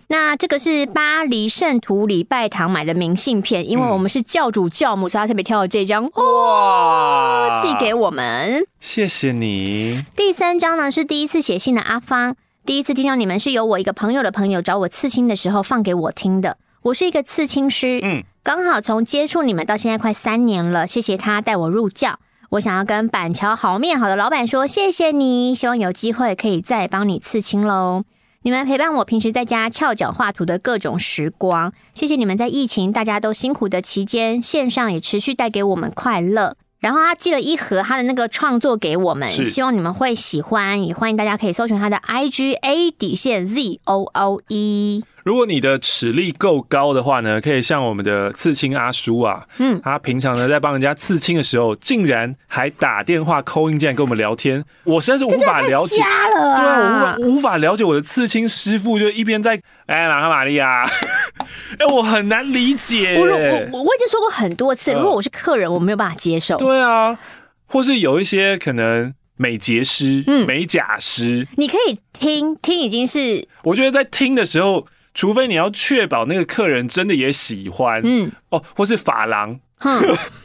[0.09, 8.67] 那这个是巴黎圣徒礼拜堂买的明信片，因为我们是教主教母，所以他特别挑了这张哇，寄给我们。
[8.81, 10.03] 谢谢你。
[10.17, 12.35] 第三张呢是第一次写信的阿芳，
[12.67, 16.57] 第一次听到你们是由我一个朋友的朋友找我刺青的时候放给我听的。
[16.83, 22.19] 我是一个刺青师，嗯，刚好从接触你们到现在快三年了，谢谢他带我入教。
[22.51, 28.05] 我想要跟板桥好面好的老板说谢谢你，希望有机会可以再帮你刺青喽。
[28.43, 36.59] 你们陪伴我平时在家翘脚画图的各种时光，谢谢你们在疫情大家都辛苦的期间，线上也持续带给我们快乐。
[36.81, 45.03] 然后他寄了一盒他的那个创作给我们，希望你们会喜欢，也欢迎大家可以搜寻他的 I G A 底线 Z O O E。
[45.25, 60.85] 如果你的齿力够高的话呢，可以像我们的刺青阿叔啊，嗯，他平常呢在帮人家刺青的时候，竟然还打电话 in 进来跟我们聊天，我实在是无法了解，了啊、对啊，我无法无法了解我的刺青师傅就一边在哎马克玛利亚，
[61.79, 63.33] 哎我很难理解，我我
[63.73, 67.19] 我我已经说过很多次，如果我是客人，我没有办法接受，对啊，
[67.67, 69.15] 或是有一些可能。
[69.37, 80.01] 美睫师、嗯、美甲师，你可以听听，已经是我觉得在听的时候，除非你要确保那个客人真的也喜欢，嗯，哦，或是发廊，嗯，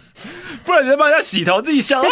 [0.64, 2.08] 不然你在帮人家洗头，自己笑，哈，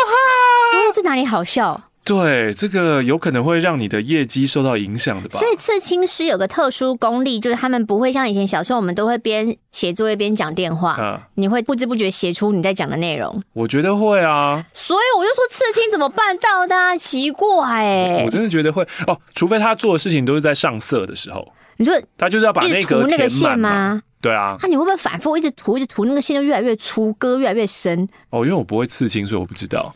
[0.73, 1.83] 因为这哪里好笑？
[2.03, 5.37] 对，这个有可能会让你的业绩受到影响的吧。
[5.37, 10.93] 所以刺青师有个特殊功力，就是他们不会像以前小时候，我们都会边写作业边讲电话。
[10.93, 13.43] 啊，你会不知不觉写出你在讲的内容。
[13.51, 14.65] 我觉得会啊。
[14.73, 16.95] 所以我就说刺青怎么办到的啊？
[16.95, 17.51] 奇怪
[17.83, 18.23] 哎。
[18.23, 21.45] 我真的觉得会哦，除非他做的事情都是在上色的时候。
[21.77, 24.01] 你说他就是要把那个涂那个线吗？
[24.19, 24.57] 对啊。
[24.61, 28.07] 那你会不会反复一直涂，一直涂，那个线就越来越粗，割越来越深？
[28.29, 29.95] 哦，因为我不会刺青，所以我不知道。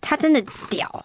[0.00, 1.04] 他真的屌。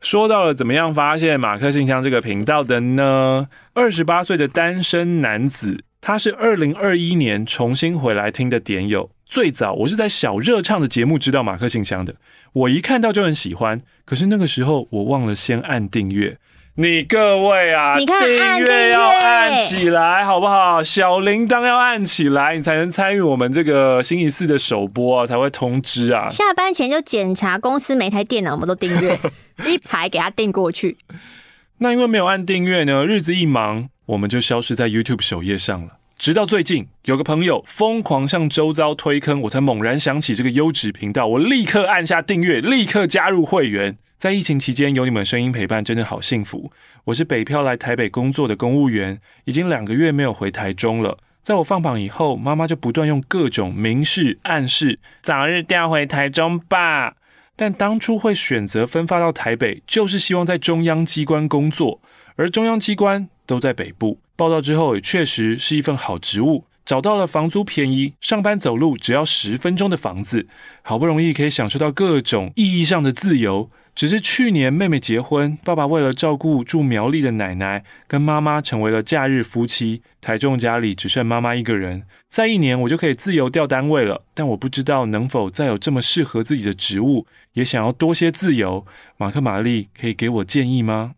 [0.00, 3.48] 说到了怎么样发现马克信箱这个频道的呢？
[3.74, 9.10] 二十八岁的单身男子，他是二零二一年重新回来听的点友。
[9.26, 12.14] 最早我是在小热唱的节目知道马克信箱的，
[12.52, 16.38] 我一看到就很喜欢，可是那个时候我忘了先按订阅。
[16.80, 20.80] 你各位啊，你看订阅要按起来，好不好？
[20.80, 26.28] 小铃铛要按起来，你才能参与我们这个星期四的首播啊，才会通知啊。
[26.28, 29.18] 下班前就检查公司每台电脑，我们都订阅
[29.66, 30.96] 一排给他订过去。
[31.78, 35.94] 那因为没有按订阅呢，日子一忙，我们就消失在 YouTube 首页上了。
[36.16, 43.96] 直到最近，有个朋友疯狂向周遭推坑，我才猛然想起这个优质频道，我立刻按下订阅，立刻加入会员。
[44.18, 46.72] 在疫情期间有你们声音陪伴，真的好幸福。
[47.04, 51.18] 我是北漂来台北工作的公务员，已经两个月没有回台中了。
[51.44, 57.14] 在我放榜以后，妈妈就不断用各种明示暗示，早日调回台中吧。
[57.54, 62.00] 但当初会选择分发到台北，就是希望在中央机关工作，
[62.34, 64.18] 而中央机关都在北部。
[64.34, 70.48] 报道之后，也确实是一份好职务，找到了房租便宜、上班走路只要十分钟的房子，
[70.82, 73.70] 好不容易可以享受到各种意义上的自由。
[73.98, 80.02] 只是去年妹妹结婚，爸爸为了照顾住苗栗的奶奶，跟妈妈成为了假日夫妻。
[80.20, 84.22] 台中家里只剩妈妈一个人，再一年我就可以自由调单位了。
[84.34, 88.86] 但我不知道能否再有这么适合自己的职务，也想要多些自由。
[89.16, 91.16] 马克玛丽可以给我建议吗？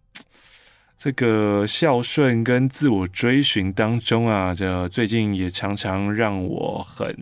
[0.96, 7.14] 这个孝顺跟自我追寻当中啊，这最近也常常让我很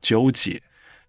[0.00, 0.62] 纠结。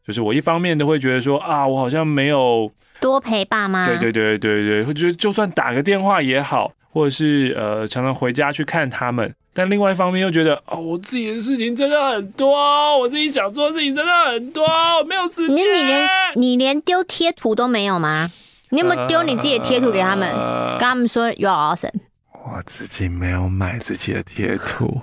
[0.03, 15.55] 就是我一方面都会觉得说啊，我好像没有多陪爸妈，对对对对对，会觉得就算打个电话也好，或者是呃常常回家去看他们，但另外一方面又觉得哦，我自己的事情真的很多，我自己想做的事情真的很多，我没有时间。
[15.55, 18.31] 你你连你连丢贴图都没有吗？
[18.69, 21.99] 你有没有丢你自己的贴图给他们，呃、跟他们说 You are awesome？
[22.31, 25.01] 我自己没有买自己的贴图。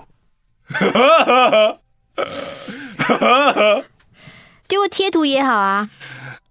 [4.67, 5.89] 丢个贴图也好啊，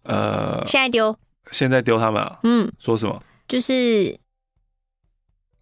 [0.03, 1.15] 呃，现在丢，
[1.51, 3.21] 现在丢他们啊，嗯，说什么？
[3.47, 4.17] 就是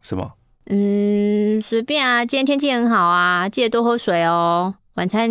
[0.02, 0.32] 什么？
[0.68, 4.76] 嗯，随便啊，今天天气很好啊，记得多喝水哦。
[4.96, 5.30] 晚餐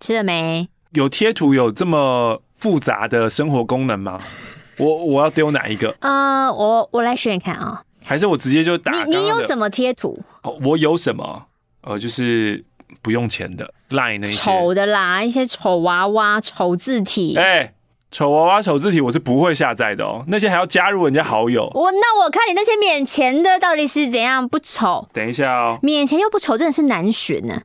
[0.00, 0.68] 吃了没？
[0.92, 4.20] 有贴图有这么复杂的生活功能吗？
[4.78, 5.94] 我我要丢哪一个？
[6.00, 9.04] 呃，我我来选看啊，还是我直接就打？
[9.04, 10.18] 你你有什么贴图？
[10.42, 11.46] 哦，我有什么？
[11.82, 12.64] 呃，就是。
[13.02, 17.34] 不用钱的 Line 那些丑的啦，一些丑娃娃、丑字体。
[17.36, 17.74] 哎、欸，
[18.14, 21.68] 丑娃娃、丑字体我是不会下载的哦，那些还要加入人家好友。
[21.74, 25.08] 我那我看你那些免钱的到底是怎样不丑？
[25.12, 27.62] 等一下哦，免钱又不丑，真的是难选呢。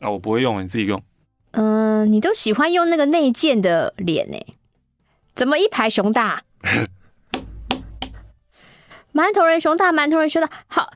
[0.00, 1.00] 啊，我不会用，你自己用。
[1.52, 4.36] 嗯、呃，你都喜欢用那个内建的脸呢？
[5.36, 6.42] 怎么一排熊大？
[9.14, 10.90] 馒头人熊大，馒头人熊大，好，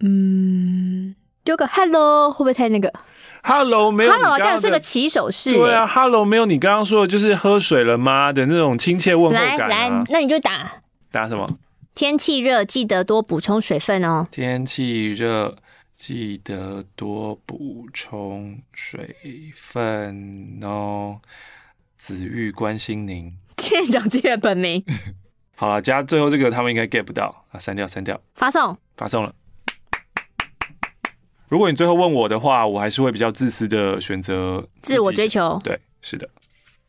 [0.00, 1.14] 嗯。
[1.44, 2.92] 丢个 Hello 会不会太那个
[3.42, 5.54] ？Hello 没有，Hello 好像是个起手式。
[5.54, 9.66] 对啊，Hello 没有你刚刚说的就是喝水了吗的那种亲切问候感、啊。
[9.68, 10.70] 来来，那你就打
[11.10, 11.46] 打什么？
[11.94, 14.26] 天气热，记得多补充水分哦。
[14.30, 15.56] 天气热，
[15.96, 19.16] 记得多补充水
[19.56, 21.18] 分哦。
[21.98, 24.82] 子玉关心您，店长记得本名。
[25.56, 28.18] 好了，加最后这个他们应该 get 不到啊，删掉删掉。
[28.34, 29.34] 发送发送了。
[31.50, 35.60] 如果你最后问我的话，我还是会比较自私的选择自我追求。
[35.64, 36.30] 对，是的。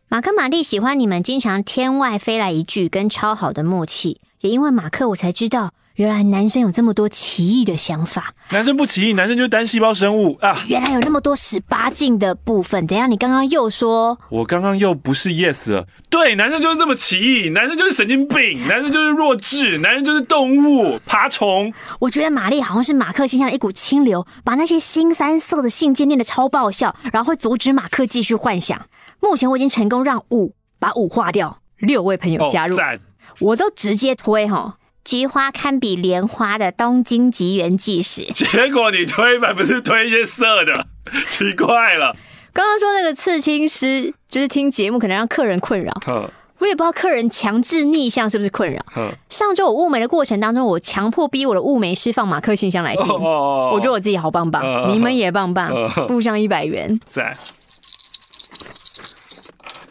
[0.08, 5.74] 马克玛丽喜欢你们经常天外飞来一句跟超好的默契，也因为马克我才知道。
[5.96, 8.34] 原来男生有这么多奇异的想法。
[8.50, 10.64] 男生不奇异，男生就是单细胞生物啊！
[10.68, 12.88] 原来有那么多十八禁的部分。
[12.88, 15.86] 等一下，你刚刚又说，我刚刚又不是 yes 了。
[16.10, 21.72] 对，男生就是这么奇异，男生就是神经病，男生就是弱智，男生就是动物爬虫。
[22.00, 28.82] 我觉得玛丽好像是马克心上的一股清流，把那些新三色的信件念得超爆笑，然后会阻止马克继续幻想。
[29.20, 33.00] 目前我已经成功让五把五划掉，六位朋友加入，哦、
[33.40, 34.78] 我都直接推哈。
[35.04, 40.88] 菊花堪比莲花的东京吉原纪事， 结果你推反不是推一些色的，
[41.28, 42.16] 奇怪了。
[42.54, 45.92] 刚刚说那个刺青师，就是听节目可能让客人困扰。
[46.06, 46.30] 呵
[46.60, 48.80] 我也不知道客人强制逆向是不是困扰。
[48.94, 57.00] 呵上周我雾眉的过程当中，我强迫逼我的雾眉师放马克信箱来听，哦、我觉得我自己好棒棒，哦、你们也棒棒，付上一百元。
[57.08, 57.36] 在。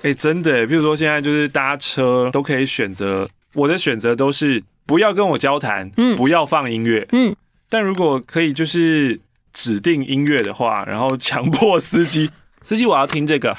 [0.03, 4.63] 哎、欸，真的，比如说现在就是搭车都可以选择，我的选择都是。
[4.91, 7.33] 不要跟我交谈，嗯，不要放音乐，嗯。
[7.69, 9.21] 但如果可以，就是
[9.53, 12.29] 指定音乐的话，然后强迫司机，
[12.63, 13.57] 司机我要听这个，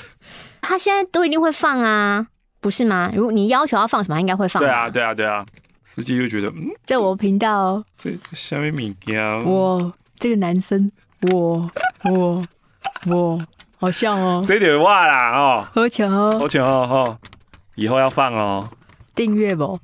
[0.59, 2.27] 他现在都一定会放啊，
[2.59, 3.09] 不是吗？
[3.15, 4.61] 如果你要求要放什么，应该会放。
[4.61, 5.45] 对啊，对啊，对啊，
[5.85, 10.91] 司机就觉得，嗯，在我频道哦，这下面米胶，我这个男生，
[11.31, 11.71] 我
[12.03, 12.45] 我
[13.05, 13.41] 我，
[13.79, 17.17] 好像哦，这点话啦哦，好巧哦，好巧哦，哦，
[17.75, 18.69] 以后要放哦，
[19.15, 19.79] 订阅不？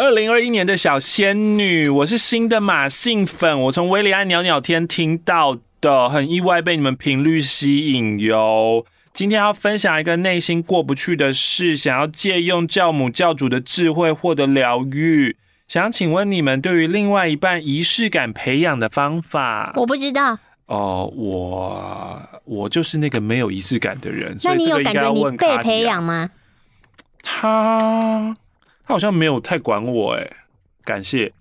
[0.00, 8.86] 二零二一年的小仙女，我是新的马信粉，我从维里安鸟鸟天听到的，很意外被你们频率吸引哟。
[9.12, 15.36] 今天要分享一个内心过不去的事，想要借用教母教主的智慧获得疗愈。
[15.68, 19.74] 想请问你们对于另外一半仪式感培养的方法？
[19.76, 20.38] 我不知道。
[20.64, 24.34] 哦，我我就是那个没有仪式感的人。
[24.42, 26.30] 那你有感觉你被培养吗？
[27.22, 28.34] 他。
[28.90, 30.28] 他好像没有太管我哎，
[30.84, 31.32] 感谢，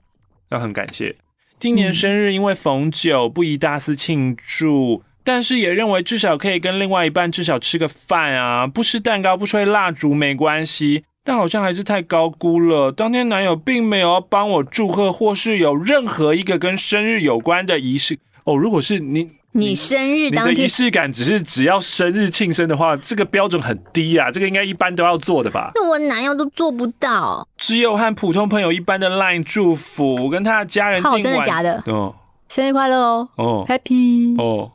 [0.51, 1.15] 要很感谢。
[1.59, 12.91] 今年生日因为逢九不宜大肆庆祝，但是也认为至少可以跟另外一半至少吃个饭啊，不吃蛋糕不吹蜡烛没关系，但好像还是太高估了。
[12.91, 18.55] 当天男友并没有帮我祝贺，或是有任何一个跟生日有关的仪式哦。
[18.55, 19.31] 如果是你。
[19.51, 25.71] 你生日当天，仪式感只是只要生日庆生的话，这个标准很低啊，这个应该一般都要做的吧？
[25.73, 31.83] 那我男友都做不到，只有和普通朋友一般的 line 祝福，我跟他的家人订完，真的假的？
[31.87, 32.15] 哦，
[32.47, 34.73] 生日快乐哦，哦，Happy 哦，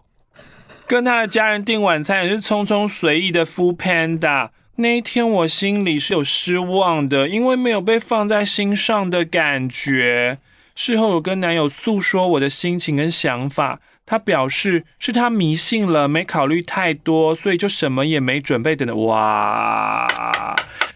[0.89, 4.49] 跟他的家人订晚餐也是匆匆随意的 Food Panda。
[4.77, 10.39] 那一天我心里是有失望的，因为没有被放在心上的感觉。
[10.75, 13.79] 事后我跟男友诉说我的心情跟想法。
[14.07, 19.05] 他表示是他迷信了，没考虑太多，所以就什么也没准备等等。
[19.07, 20.07] 哇，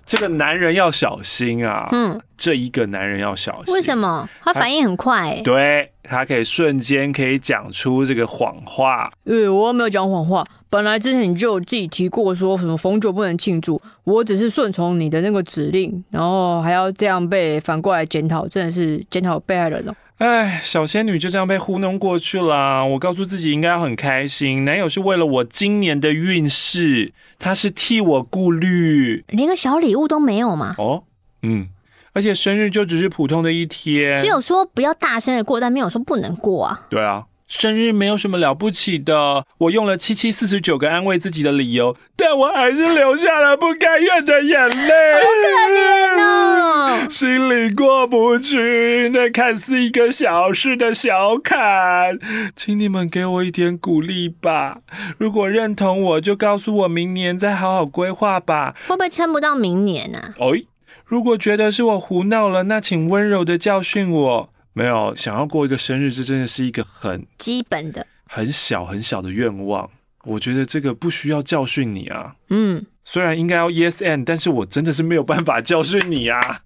[0.04, 1.88] 这个男人要小心啊！
[1.92, 3.74] 嗯，这一个男人要小心。
[3.74, 4.28] 为什么？
[4.42, 5.42] 他反应很快、欸。
[5.42, 9.11] 对，他可以瞬间可以讲出这个谎话。
[9.24, 10.46] 呃，我没有讲谎话。
[10.70, 19.94] 本来之前你就有自己提过说什么逢九不能庆祝，我只是顺从你的那个指令，然后还要这样被反过来检讨，真的是检讨被害人了。
[20.18, 22.84] 哎，小仙女就这样被糊弄过去了。
[22.84, 30.74] 我告诉自己应该要很开心，男友是为了我今年的运势，他是替我顾虑，连个小礼物都没有吗？
[30.78, 31.04] 哦，
[31.42, 31.68] 嗯，
[32.14, 36.86] 而且生日就只是普通的一天，只有说不要大声的过，但没有说不能过啊。
[36.90, 37.24] 对啊。
[37.49, 45.14] 生日没有什么了不起的，我用了七七四十九个安慰自己的理由，但我还是流下了不甘愿的眼泪。
[45.14, 52.18] 好可怜哦，心里过不去，那看似一个小事的小坎，
[52.55, 54.80] 请你们给我一点鼓励吧。
[55.16, 58.74] 如果认同我，就告诉我明年再好好规划吧。
[58.86, 60.18] 会不会撑不到明年呢？
[60.18, 60.34] 啊？
[60.38, 60.64] 哎，
[61.07, 64.51] 如果觉得是我胡闹了，那请温柔的教训我。
[64.79, 69.91] 没有想要过一个生日，这真的是一个很基本的、很小很小的愿望。
[70.22, 72.37] 我觉得这个不需要教训你啊。
[72.51, 76.61] 嗯，虽然应该要 yes and，但是我真的是没有办法教训你啊。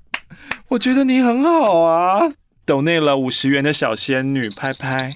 [0.68, 2.30] 我觉得你很好啊。
[2.66, 5.10] 抖内了五十元的小仙女，拍拍。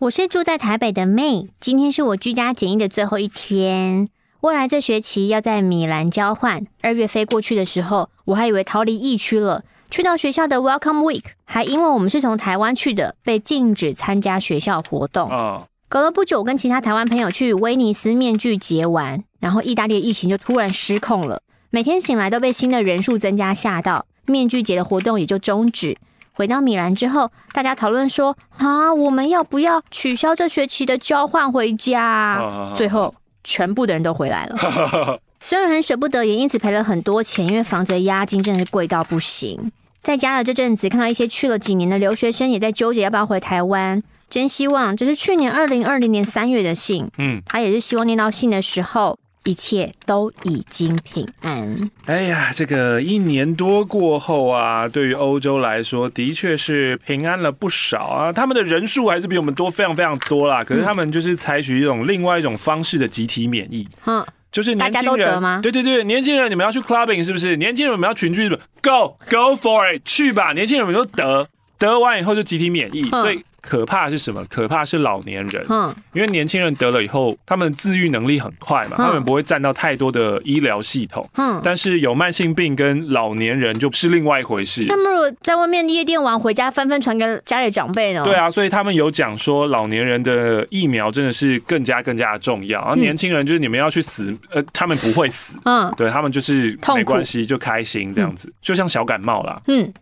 [0.00, 4.08] 我是住在台北的 May，今天是我居家检疫的最后一天。
[4.40, 9.62] 未来这学期要在米兰交换，二月飞过去的时候，我还以为逃离疫区了。
[9.92, 15.28] 去到学校的 Welcome Week，还因为我们是从台湾去的，被禁止参加学校活动。
[15.30, 15.68] 哦。
[15.86, 21.42] 隔了不久，我跟其他台湾朋友去威尼斯面具节玩，然后意大利的疫情就突然失控了。
[21.68, 25.98] 每天醒来都被新的人数增加吓到，面具节的活动也就终止。
[26.32, 32.72] 回到米兰之后，大家讨论说：啊，我们要不要取消这学期的交换回家？
[32.74, 33.14] 最后，
[33.44, 35.20] 全部的人都回来了。
[35.38, 39.70] 虽然很舍不得，也因此赔了很多钱，因为房子的押金真的是贵到不行。
[40.02, 44.02] 在家的这阵子，看到一些去了几年的留学生也在纠结要不要回台湾。
[44.28, 49.18] 真希望这是去年二零二零年三月的信，嗯，他也是希望念到信的时候。
[49.44, 51.90] 一切都已经平安。
[52.06, 58.32] 哎呀，这个一年多过后啊，对于欧洲来说，的确是平安了不少啊。
[58.32, 60.62] 他们的人数还是比我们多，非常非常多啦。
[60.62, 65.62] 可是他们就是采取一种另外一种方式的集体免疫，嗯，就是年轻人？
[65.62, 67.56] 对对对，年轻人你们要去 clubbing 是不是？
[67.56, 70.52] 年轻人你们要群聚是不是，Go go for it，去吧！
[70.52, 71.48] 年轻人们都得，
[71.78, 73.42] 得完以后就集体免疫，所以。
[73.62, 74.44] 可怕的是什么？
[74.50, 84.84] 可怕的是老年人，嗯，因为年轻人得了以后，他们自愈能力很快嘛，他们不会占到太多的医疗系统，嗯，但是有慢性病跟老年人就是另外一回事。
[84.88, 88.22] 他们如果在外面夜店玩，回家纷纷传给家里长辈呢？
[88.24, 92.80] 对啊，所以他们有讲说，老年人的疫苗真的是更加更加的重要。
[92.80, 99.92] 然后年轻人就是你们要去死，呃，他们不会死，嗯，对他们就是没关系，就开心这样子，就像小感冒啦，嗯。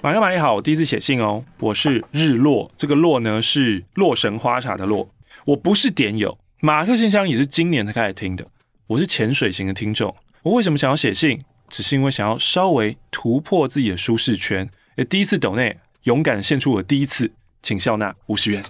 [0.00, 1.44] 马克玛丽好，我第一次写信哦。
[1.58, 5.10] 我是日落，这个落呢是洛神花茶的落。
[5.44, 8.46] 我不是点友，马克信箱也是今年才开始听的。
[8.86, 10.14] 我是潜水型的听众。
[10.44, 11.42] 我为什么想要写信？
[11.68, 14.70] 只是因为想要稍微突破自己的舒适圈。
[14.94, 18.62] 也，第一次抖内，勇敢献出我第一次，请笑纳五十元。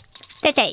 [0.42, 0.72] 对对。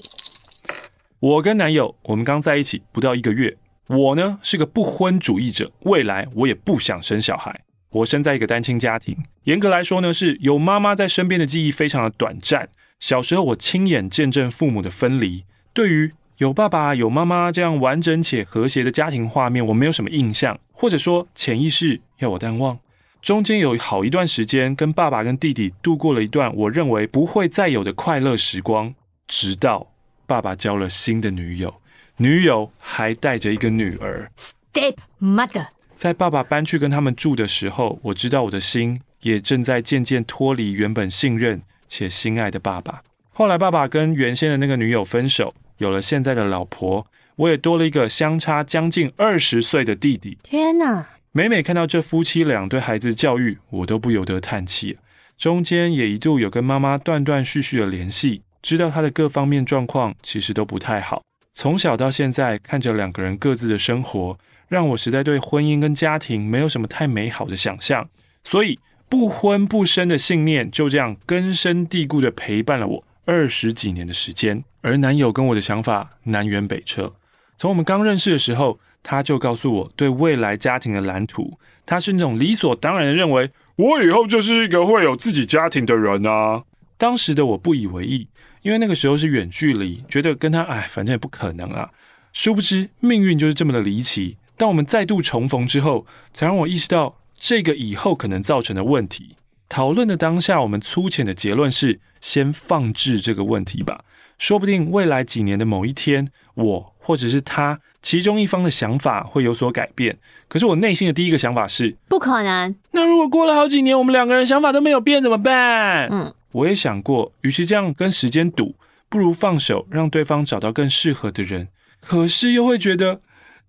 [1.19, 3.57] 我跟男友，我们刚在一起不到一个月。
[3.87, 7.59] 我呢是个不婚主义者，未来我也不想生小孩。
[7.95, 9.15] 我生在一个单亲家庭，
[9.45, 12.67] 严格来说呢，是有妈妈在身边的记忆非常的短暂。
[12.99, 22.77] 小时候我亲眼见证父母的分离，对于有爸爸有妈妈这样完整且和谐的家庭画面，我没有什么印象，或者说潜意识要我淡忘。
[23.21, 28.93] 中间有好一段时间，跟爸爸跟弟弟度过了一段我认为不会再有的快乐时光，
[29.25, 29.89] 直到
[30.27, 31.73] 爸爸交了新的女友，
[32.17, 34.29] 女友还带着一个女儿。
[34.37, 35.67] Step mother。
[35.97, 43.01] 在爸爸搬去跟他们住的时候，我知道我的心也正在渐渐脱离原本信任且心爱的爸爸。
[43.31, 47.05] 后来爸爸跟原先的那个女友分手，有了现在的老婆，
[47.37, 50.37] 我也多了一个相差将近二十岁的弟弟。
[50.43, 51.07] 天哪！
[51.31, 54.97] 每每看到这夫妻俩对孩子教育，我都不由得叹气。
[55.37, 61.21] 中间也一度有跟妈妈断断续续的联系，知道她的各方面状况其实都不太好。
[61.53, 64.37] 从小到现在，看着两个人各自的生活。
[64.67, 68.09] 让我实在对婚姻跟家庭没有什么太美好的想象，
[68.43, 74.63] 所以不婚不生的信念就这样根深蒂固的陪伴了我二十几年的时间。
[74.81, 77.13] 而男友跟我的想法南辕北辙，
[77.57, 86.63] 从我们刚认识的时候，他就告诉我对未来家庭的蓝图，他是那种理所当然的认为我以后就是一个会有自己家庭的人啊。
[86.97, 88.27] 当时的我不以为意，
[88.61, 91.89] 因为那个时候是远距离，觉得跟他哎，反正也不可能啊。
[92.31, 94.37] 殊不知命运就是这么的离奇。
[94.57, 99.35] 当我们再度重逢之后，才让我意识到这个以后可能造成的问题。
[99.67, 104.05] 讨论的当下，我们粗浅的结论是：先放置这个问题吧。
[104.37, 110.17] 说不定未来几年的某一天，我或者是他其中一方的想法会有所改变。
[110.47, 112.75] 可是我内心的第一个想法是：不可能。
[112.91, 116.07] 那如果过了好几年，我们两个人想法都没有变，怎么办？
[116.11, 118.75] 嗯，我也想过，与其这样跟时间赌，
[119.09, 121.69] 不如放手，让对方找到更适合的人。
[121.99, 123.21] 可是又会觉得。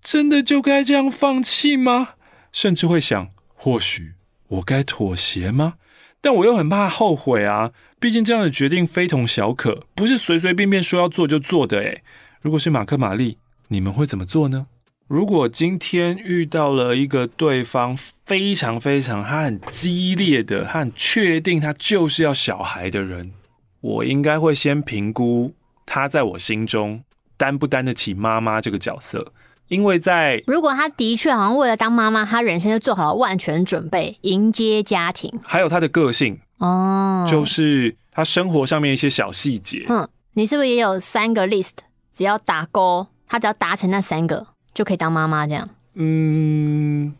[0.06, 2.10] 真的就该这样放弃吗？
[2.52, 4.12] 甚至会想，或许
[4.46, 5.74] 我该妥协吗？
[6.20, 7.72] 但我又很怕后悔啊！
[7.98, 12.04] 毕竟这样的决定非同小可，不是随随便便说要做就做的诶。
[12.40, 14.68] 如果是马克、玛丽，你们会怎么做呢？
[15.08, 23.32] 如果今天遇到了一个对方非常非常他很激烈的，他很确定他就是要小孩的人，
[23.80, 25.52] 我应该会先评估
[25.84, 27.02] 他在我心中
[27.36, 29.32] 担不担得起妈妈这个角色。
[29.68, 39.84] 因为在如果他的确好像为了当妈妈，他人生就做好了万全准备迎接家庭，还有他的个性哦，就是他生活上面一些小细节。
[39.88, 41.72] 嗯，你是不是也有三个 list？
[42.12, 45.68] 只要打勾，他只要达成那三个就可以当妈妈这样？
[45.94, 47.14] 嗯，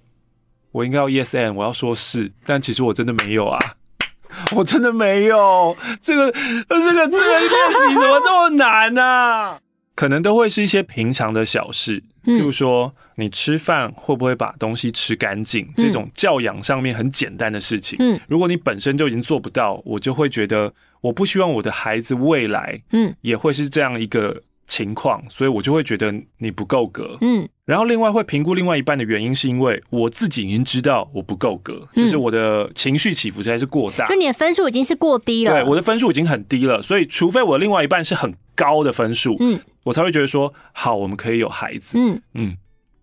[0.71, 3.59] 我应该要 yes and 我要说是，但其实我真的没有啊，
[4.55, 7.51] 我真的没有这个这个这个练
[7.89, 9.59] 习怎么这么难呢、啊？
[9.95, 12.05] 可能都会是一些平常的小事。
[12.27, 15.65] 譬如说，你吃饭会不会把东西吃干净？
[15.65, 27.49] 嗯、这种教养上面很简单的事情，嗯，如果你本身就已经做不到，我就会觉得我不希望我的孩子未来，嗯，也会是这样一个情况，所以我就会觉得你不够格，嗯。
[27.67, 35.53] 然后另外会评估另外一半的原因，是因为我自己已经知道我不够格，嗯、就是我的情绪起伏实在是过大，就你的分数已经是过低了。
[35.53, 41.99] 对，我的分数已经很低了，所以除非我的另外一半是很高的分数，嗯，我才会觉得说好，我们可以有孩子。
[41.99, 42.57] 嗯嗯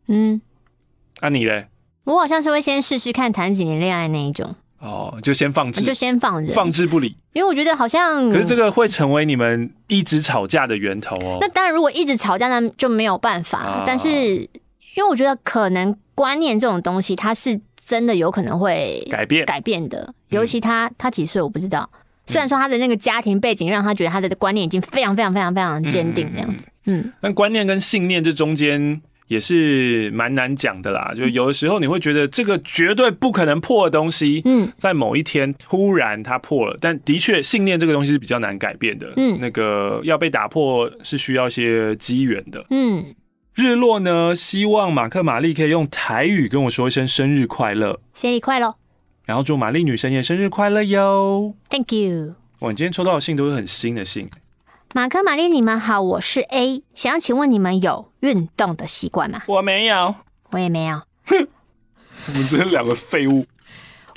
[0.07, 0.41] 嗯，
[1.19, 1.67] 那、嗯啊、你嘞？
[2.05, 4.55] 我好像是会先试试看谈几年恋爱那一种。
[4.83, 7.15] 哦，就先放置，就先放着，放置不理。
[7.31, 11.37] 因为我觉得好像，可是这个会成为你们一直吵架的源头哦。
[11.39, 13.59] 那当然，如果一直吵架，那就没有办法。
[13.59, 20.13] 啊、但是，因为我觉得可能观念这种东西，它是真的有可能会改变改变的。
[20.29, 21.89] 尤其他他几岁我不知道，
[22.27, 26.67] 虽然说他的那个家庭背景让他觉得他的观念已经非常非常非常非常坚定那样子。
[26.85, 29.01] 嗯，但观念跟信念这中间。
[29.33, 43.15] 也是蛮难讲的啦，就有的时候你会觉得这个绝对不可能破的东西，嗯，在某一天突然它破了，但的确信念这个东西是比较难改变的，嗯，那个要被打破是需要一些机缘的，嗯。
[43.55, 48.75] 日落呢，希望马克玛丽可以用台语跟我说一声生日快乐，生日快乐，
[49.25, 52.33] 然后祝玛丽女神也生日快乐哟，Thank you。
[52.61, 54.27] 哇，你今天抽到的信都是很新的信。
[54.95, 59.41] 马克、玛丽，你们好，我是 A，想要请问你们有运动的习惯吗？
[59.47, 60.13] 我没有，
[60.51, 61.01] 我也没有。
[61.25, 61.47] 哼，
[62.27, 63.47] 你们真是两个废物。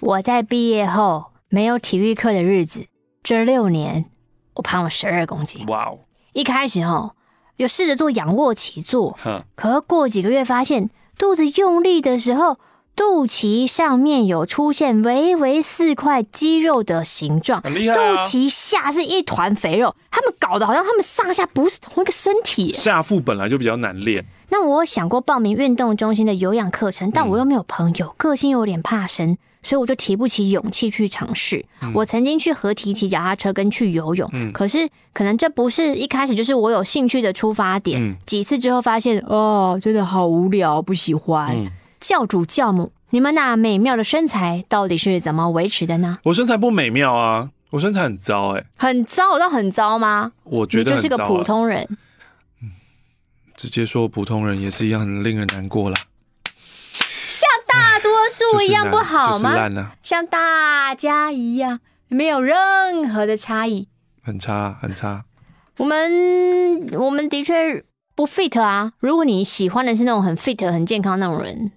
[0.03, 2.89] 我在毕业后没有体育课的日子，
[3.22, 4.05] 这六年
[4.53, 5.64] 我胖了十二公斤。
[5.68, 6.01] 哇哦！
[6.35, 7.14] 一开始哦，
[7.57, 12.59] 有试着做仰卧起坐，哼，可过几个月发现肚子用力的时候。
[12.97, 18.16] 肚脐上面有出现微微四块肌肉的形状，很厉害啊。
[18.16, 22.72] 肚脐下是一团肥肉，他们搞得好像他们上下不是同一个身体。
[22.72, 24.24] 下腹本来就比较难练。
[24.49, 31.66] 那我想过报名运动中心的有氧课程，但我又没有朋友，个性又有点怕生，所以我就提不起勇气去尝试。
[31.94, 38.16] 我曾经去合体骑脚踏车跟去游泳，可是可能这不是一开始就是我有兴趣的出发点。
[38.24, 41.55] 几次之后发现，哦，真的好无聊，不喜欢。
[42.01, 46.18] 教主教母，你们那美妙的身材到底是怎么维持的呢？
[46.24, 50.32] 我身材不美妙啊，我身材很糟哎、欸，很糟，我到很糟吗？
[50.44, 51.86] 我觉得、啊、你就是个普通人。
[52.62, 52.72] 嗯，
[53.57, 55.97] 直接说普通人也是一样很令人难过啦。
[57.28, 59.92] 像大多数一样不好吗？
[60.03, 63.88] 像大家一样没有任何的差异，
[64.22, 65.24] 很差很差。
[65.78, 67.84] 我们我们的确
[68.14, 68.92] 不 fit 啊。
[69.01, 71.72] 如果你喜欢的是那种很 fit 很健康那种人。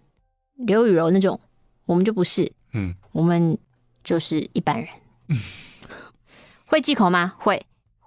[0.60, 1.40] 刘雨柔那种，
[1.86, 3.58] 我们就不是，嗯，我们
[4.04, 4.88] 就是一般人。
[5.30, 5.38] 嗯，
[6.66, 7.34] 会忌口吗？
[7.40, 7.62] 会。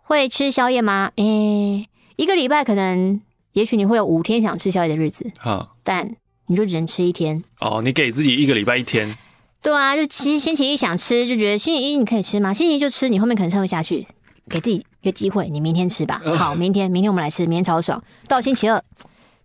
[0.04, 1.10] 会吃宵夜吗？
[1.16, 3.20] 诶、欸，一个礼拜可能，
[3.52, 7.42] 也许你会有五天想吃宵夜的日子，好，但你就只能吃一天。
[7.60, 9.16] 哦，你给自己一个礼拜一天。
[9.62, 12.52] 对啊，就其实星期一想吃，就觉得星期一你可以吃吗？
[12.52, 14.06] 星期一就吃，你后面可能撑不下去，
[14.50, 16.20] 给自己一个机会，你明天吃吧。
[16.36, 18.02] 好，明天，明天我们来吃，明天超爽。
[18.28, 18.84] 到星期二。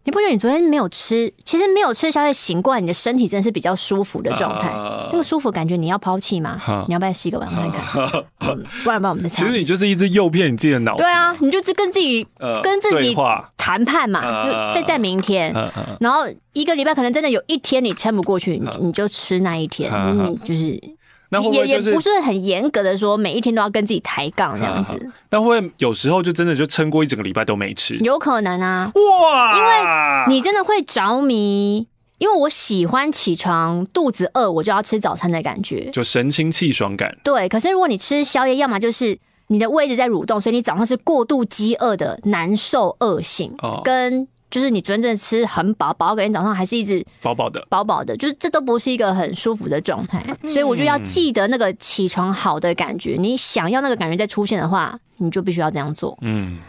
[0.08, 1.30] 你不觉得你昨天没有吃？
[1.43, 4.70] 其实没有吃宵夜醒过来，你的身体真的是比较舒服的状态。
[4.70, 9.43] Uh, 那个舒服感觉，你要抛弃吗？Uh, 你要不要洗个碗看看？Uh, 嗯、不然把我们再猜。
[9.43, 11.03] 其实你就是一直诱骗你自己的脑子。
[11.03, 13.14] 对啊，你就是跟自己、uh, 跟自己
[13.58, 14.26] 谈判嘛。
[14.26, 20.82] Uh, 就再在明天，uh, 然后一个礼拜可能真的有一天你撑不过去，你你就吃那一天，uh, 你就是。
[21.30, 24.93] 那会不会就是也也不是很严格的说，每一天都要跟自己抬杠这样子？
[25.30, 28.91] 但会，会有时候就真的就撑过一整个礼拜都没吃，有可能啊！
[28.95, 37.17] 哇，因为你真的会着迷，因为我喜欢起床肚子饿我就要吃早餐的感觉，就神清气爽感。
[37.23, 44.28] 对，可是如果你吃宵夜，要么就是你的胃一直在蠕动，所以你早上是过度饥饿的难受恶性，哦，跟。
[44.50, 50.24] 就是你真正吃很饱，饱到隔天早上还是一直饱饱的，饱饱的，就是这都不是一个很舒服的状态。
[50.48, 53.18] 所以我就要记得那个起床好的感觉。
[53.20, 56.18] 你想要那个感觉再出现的话，你就必须要这样做。
[56.22, 56.60] 嗯，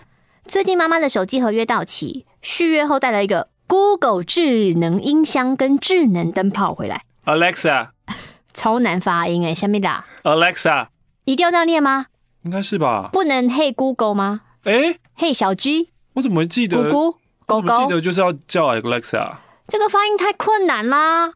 [0.47, 7.05] 最近妈妈的手机合约到期，续约后带了一个 Google 智能音箱跟智能灯泡回来。
[7.27, 7.91] Alexa，
[8.53, 9.89] 超难发音哎，下面的
[10.25, 10.89] Alexa，
[11.25, 12.07] 一定要这样念吗？
[12.43, 13.11] 应该是吧？
[13.13, 14.41] 不能 Hey Google 吗？
[14.65, 16.91] 哎、欸，Hey 小 G，我怎么会记得？
[16.91, 17.17] 咕咕
[17.49, 19.37] 狗狗，我记得就是要叫 Alexa，
[19.67, 21.33] 这个发音太困难啦，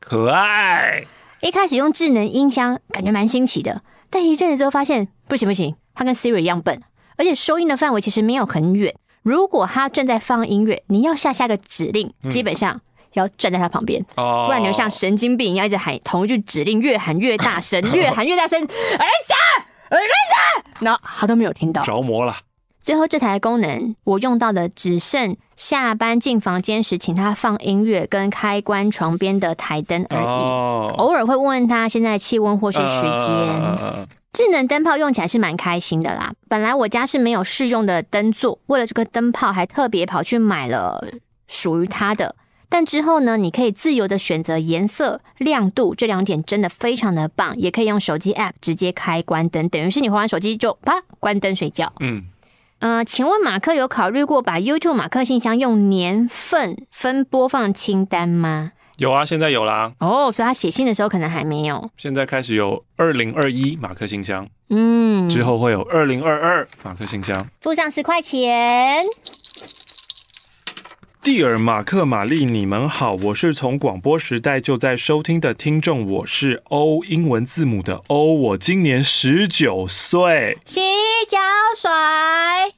[0.00, 1.04] 可爱。
[1.40, 6.82] 一开始用智能音箱感觉蛮新奇的，但一阵子之后发现不行不行，它跟 Siri 一样笨，
[7.18, 8.96] 而且收音的范围其实没有很远。
[9.22, 12.80] 如果它正在放音乐，你要下下个指令，基本上
[13.12, 18.66] 要站在它旁边，嗯、不然你就像神经病一样一直喊同一句指令，越喊越大声， 越喊越大声
[19.90, 22.36] ，Alexa，Alexa，然后他都没有听到，着魔了。
[22.80, 30.24] 最后这台功能我用到的只剩下班进房间时，请他放音乐跟开关床边的台灯而已。
[30.24, 33.28] 哦、偶尔会问问他现在气温或是时间。
[33.28, 36.32] 呃智能灯泡用起来是蛮开心的啦。
[36.48, 41.04] 本来我家是没有适用的灯座，为了这个灯泡还特别跑去买了
[41.48, 42.36] 属于它的。
[42.70, 47.58] 但之后呢，你可以自由的选择颜色、亮度，这两点真的非常的棒。
[47.58, 51.92] 也可以用手机 App 直接开关灯，等于是你滑完手机就啪关灯睡觉。
[52.00, 52.24] 嗯，
[52.80, 58.72] 呃，请问马克有考虑过把 YouTube 马克信箱用年份分播放清单吗？
[58.98, 59.92] 有啊，现在有啦。
[60.00, 61.88] 哦，所以他写信的时候可能还没有。
[61.96, 67.46] 现在开始有二零二一马克信箱，嗯，之后会有二零二二马克信箱。
[67.60, 69.04] 付上十块钱。
[71.28, 80.56] 蒂尔、马克、玛丽，你们好，我是从广播时代就在收听的听众，我是 O 英文字母的 O，我今年十九岁。
[80.64, 80.80] 洗
[81.28, 81.36] 脚
[81.76, 81.90] 水。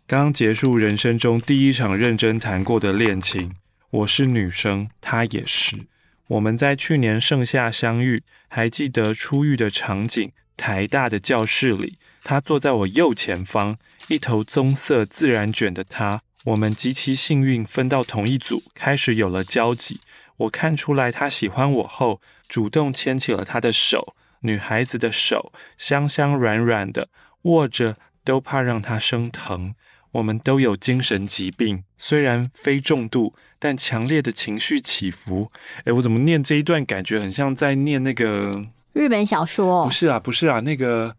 [0.08, 3.52] 刚结束人生中第一场认真谈过的恋情，
[3.90, 5.86] 我是女生，她也是。
[6.26, 10.32] 我们在去年盛夏相遇，还记得初遇的场景。
[10.56, 13.78] 台大的教室里，她坐在我右前方，
[14.08, 16.22] 一头棕色自然卷的他。
[16.44, 20.00] 我们极其幸运分到同一组，开始有了交集。
[20.38, 24.14] 我看出来他喜欢我后，主动牵起了他的手。
[24.42, 27.08] 女孩子的手香香软软的，
[27.42, 29.74] 握着都怕让他生疼。
[30.12, 35.52] 我们都有精神疾病，虽然非重度，但强烈的情绪起伏。
[35.84, 38.64] 诶，我怎么念这一段，感觉很像在念那个
[38.94, 39.84] 日本小说？
[39.84, 41.10] 不是啊，不是啊，那个《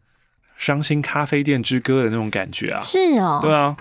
[0.57, 2.79] 伤心咖啡店之歌》的那种感觉啊。
[2.79, 3.77] 是哦，对啊，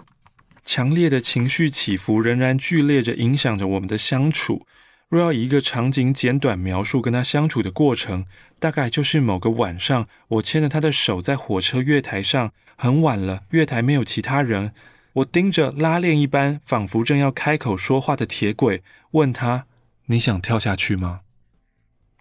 [0.64, 4.66] 强烈的情绪起伏仍然剧烈着影响着我们的相处。
[5.08, 8.26] 若要以一个场景简短描述跟他相处的过程，
[8.60, 14.72] 大概就是某个晚上，我牵着他的手在火车月台上，很晚了，月台没有其他人。
[15.14, 19.66] 我盯着拉链一般，仿佛正要开口说话的铁轨，问他
[20.06, 21.22] ：“你想跳下去吗？”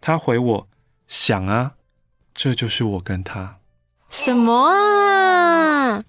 [0.02, 0.68] 他回我
[1.08, 1.74] ：“想啊。”
[2.34, 3.58] 这就是我跟他。
[4.10, 6.02] 什么啊？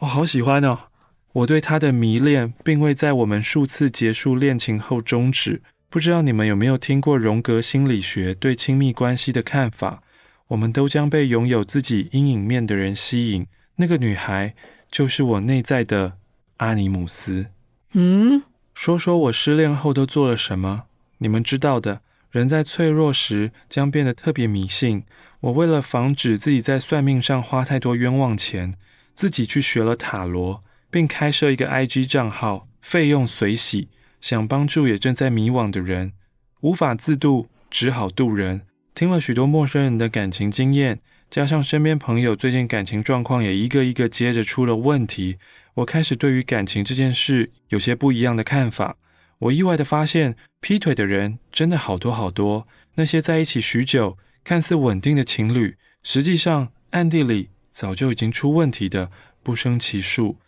[0.00, 0.90] 我好喜欢哦！
[1.34, 5.62] 我对他的迷恋，并未在我们数次结束恋情后终止。
[5.88, 10.02] 不知道你们有没有听过荣格心理学对亲密关系的看法？
[10.48, 13.46] 我们都将被拥有自己阴影面的人吸引。
[13.76, 14.54] 那个女孩。
[14.90, 16.18] 就是我内在的
[16.58, 17.46] 阿尼姆斯。
[17.94, 20.84] 嗯，说说我失恋后都做了什么？
[21.18, 25.02] 你们知道的，人在脆弱时将变得特别迷信。
[25.40, 28.74] 我为了防止自己在算命上花太多冤枉钱，
[29.16, 30.62] 自己去学了塔罗，
[30.94, 33.88] 并开设一个 IG 账号，费用随喜，
[34.20, 36.12] 想帮助也正在迷惘的人。
[36.60, 38.60] 无法自渡，只好渡人。
[38.94, 41.00] 听了许多陌生人的感情经验。
[41.28, 45.38] 加上身边朋友最近感情状况也一个一个接着出了问题，
[45.74, 48.96] 我开始对于感情这件事有些不一样的看法。
[49.40, 52.68] 我意外地发现，劈腿的人真的好多好多。
[52.94, 55.74] 那些在一起许久、看似稳定的情侣，
[56.04, 59.10] 实际上暗地里早就已经出问题的
[59.42, 60.38] 不胜其数。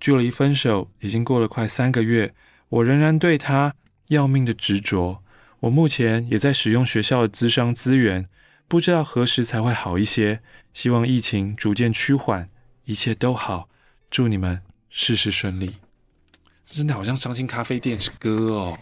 [0.00, 2.34] 距离分手已经过了快三个月，
[2.70, 3.74] 我仍然对他
[4.08, 5.22] 要命的执着。
[5.60, 8.26] 我目前也在使用学校的咨商资源。
[8.66, 10.40] 不知道何时才会好一些，
[10.72, 12.48] 希望疫情逐渐趋缓，
[12.84, 13.68] 一切都好，
[14.08, 15.74] 祝你们事事顺利。
[16.64, 18.78] 真的好像伤心咖啡店是歌哦，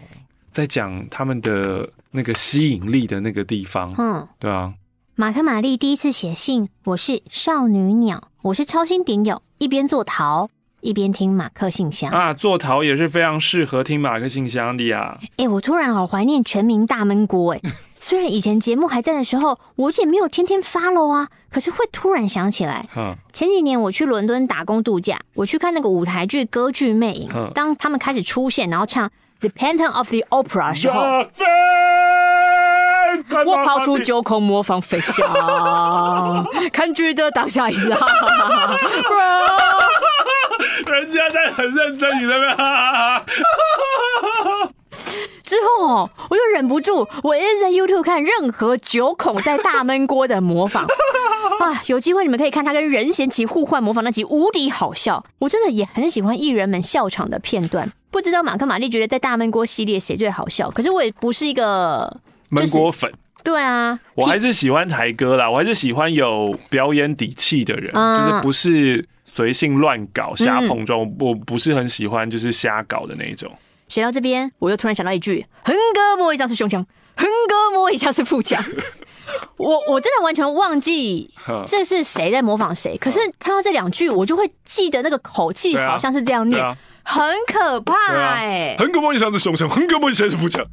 [0.52, 3.90] 在讲他们的那个吸引力的那个地方。
[3.96, 4.74] 嗯，对啊。
[5.14, 10.50] 马克玛丽第一次写信，我是少女鸟，我是超新顶友，一边做陶
[10.80, 15.18] 一边听马克信箱啊，做陶也是非常适合听马克信箱的呀。
[15.36, 17.60] 哎、欸，我突然好怀念全民大闷锅哎。
[18.00, 22.86] 虽然以前节目还在的时候，我也没有天天 follow 啊，可是会突然想起来。
[23.32, 29.08] 前几年我去伦敦打工度假，我去看那个舞台剧《歌剧魅影》，当他们开始出现，然后唱
[29.40, 31.00] 《The Phantom of the Opera》的时候，
[33.44, 35.26] 我跑出九孔模仿飞翔，
[36.72, 38.76] 看剧的当下一直哈哈哈哈，
[40.92, 43.26] 人家在很认真，你在那哈哈哈。
[45.44, 50.84] 之后哦，我就忍不住，我一直在 YouTube 看任何九孔在大闷锅的模仿
[51.60, 51.82] 啊！
[51.86, 55.24] 有机会你们可以看他跟任贤齐互换模仿那集，无敌好笑。
[55.38, 57.90] 我真的也很喜欢艺人们笑场的片段。
[58.10, 60.70] 不知道马克玛丽觉得在大闷锅系列谁最好笑？
[60.70, 62.20] 可是我也不是一个
[62.50, 63.10] 闷锅粉。
[63.42, 69.06] 对啊，我还是喜欢台哥啦，我还是喜欢有表演底气的人，就是不是。
[69.38, 73.48] 随性乱搞、瞎碰撞，嗯、我不是很喜欢就是瞎搞的那一种。
[73.86, 76.84] 写到这边，我又突然想到一句：横膈摸一下是胸腔，
[77.16, 78.60] 横膈膜一下是腹腔。
[79.58, 81.30] 我我真的完全忘记
[81.68, 86.60] 这是谁在模仿谁，可是看到这两句，我就会记得那个口气好像是这样念，
[87.04, 88.76] 很可怕哎、欸！
[88.76, 90.66] 横膈膜一下是胸腔，横膈摸一下是腹腔。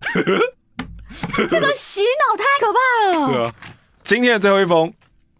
[1.50, 2.78] 这个洗脑太可怕
[3.42, 3.54] 了。
[4.04, 4.90] 今天的最后一封，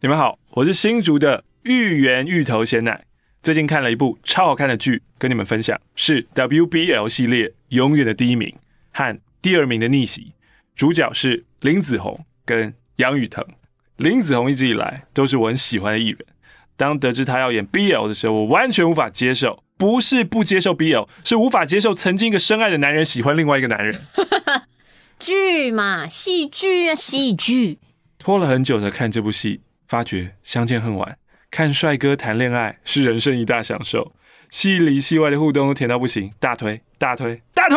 [0.03, 3.05] 你们好，我是新竹的芋圆芋头鲜奶。
[3.43, 8.55] 最近看了一部超好看的剧，跟你们分享，是 WBL 系列永远的第一名
[8.93, 10.33] 和第二名的逆袭，
[10.77, 13.45] 主角是林子闳跟杨宇腾。
[13.97, 16.19] 林子闳一直以来都是我很喜欢的艺人，
[16.77, 24.03] 当得知他要演 BL 的时候，我完全无法接受，不是不接受 BL，是无法接受曾经一个深爱的男人喜欢另外一个男人。
[25.19, 27.81] 剧嘛，戏剧啊，戏剧。
[28.21, 31.19] 拖了很久才看这部戏，发觉相见恨晚。
[31.51, 34.12] 看帅哥谈恋爱是人生一大享受，
[34.51, 37.76] 戏里戏外的互动都甜到不行，大推大推大推！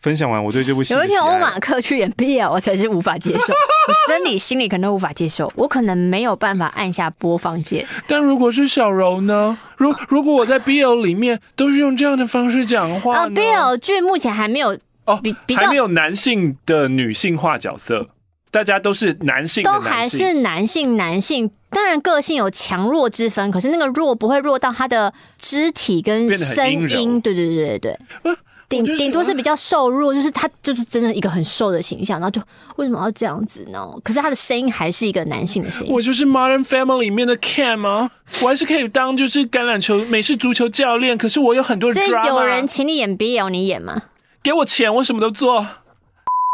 [0.00, 7.86] 分享完我对这部戏，有一天欧马克去演 BL，我才是无法接受，我生理心理可能都无法接受，我可能没有办法按下播放键。
[8.06, 9.58] 但如果是小柔呢？
[9.76, 18.08] 如 如果我在 BL 里面都是用这样的方式讲话啊，BL 剧目前还没有哦，比比较还没有男性的女性化角色。
[18.50, 28.36] 大家都是男性，都还是男性，男性当然个性有强弱之分，可是那个弱不会弱到他的肢体跟声音，对对对对对，
[28.68, 32.40] 顶顶多是比较瘦弱，就是他就是真的一个很瘦的形象，然后就
[32.76, 33.88] 为什么要这样子呢？
[34.02, 35.92] 可是他的声音还是一个男性的声音。
[35.92, 38.10] 我就是 Modern Family 里面的 Cam 啊？
[38.42, 44.02] 我还是可以当就是橄榄球美式足球教练，可是我有很多人，所以有人请你演 BL，你演吗？
[44.42, 45.66] 给我钱，我什么都做。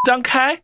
[0.06, 0.60] 张开。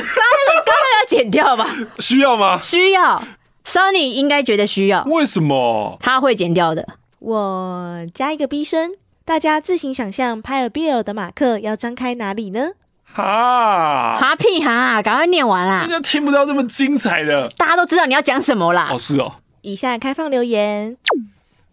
[0.00, 1.68] 刚刚那个刚刚要剪掉吧？
[1.98, 2.58] 需要吗？
[2.60, 3.22] 需要。
[3.64, 5.04] Sunny 应该觉得需要。
[5.04, 5.96] 为什么？
[6.00, 6.86] 他会剪掉的。
[7.20, 8.92] 我加一个 B 声，
[9.24, 12.70] 大家自行想象拍了 BL 的马克要张开哪里呢？
[13.04, 15.02] 哈哈屁哈！
[15.02, 15.82] 赶快念完啦！
[15.82, 17.46] 大家听不到这么精彩的。
[17.58, 18.88] 大家都知道你要讲什么啦。
[18.90, 19.34] 哦，是哦。
[19.60, 20.96] 以下开放留言。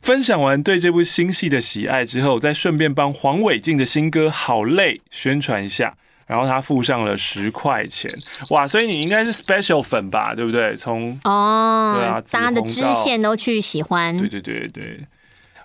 [0.01, 5.95] 分享完对这部新戏的喜爱之后，再顺便帮黄伟晋的新歌《好累》宣传一下。
[6.29, 8.07] 然后他付上了十块钱，
[8.51, 8.67] 哇！
[8.67, 10.75] 所以你应该是 special 粉吧，对不对？
[10.75, 14.15] 从哦，对啊，大家的支线都去喜欢。
[14.15, 15.07] 对对对对，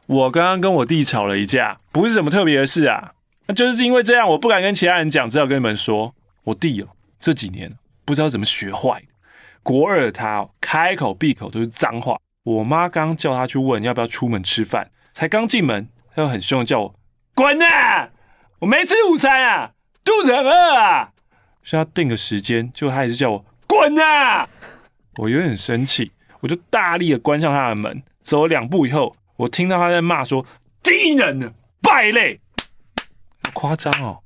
[0.07, 3.13] 我刚刚跟我弟吵了一架，不是什么特别的事啊，
[3.47, 6.89] 那就是因为这样，我不敢跟其他人讲，只好跟你们说，我弟哦，
[7.21, 7.71] 这几年
[8.07, 9.03] 不知道怎么学坏，
[9.63, 12.17] 国二的他哦，开口闭口都是脏话。
[12.45, 16.95] 我妈刚叫他去问要不要出门吃饭，才刚进门，他又很凶的叫我
[17.35, 18.09] 滚啊！
[18.61, 19.73] 我没吃午餐啊！
[20.05, 21.09] 肚子很饿啊！
[21.63, 24.47] 需要定个时间，结果他还是叫我滚啊！
[25.17, 28.03] 我有点生气，我就大力的关上他的门。
[28.23, 30.45] 走了两步以后，我听到他在骂说
[30.83, 32.41] ：“低能的败类！”
[33.55, 34.21] 夸张哦！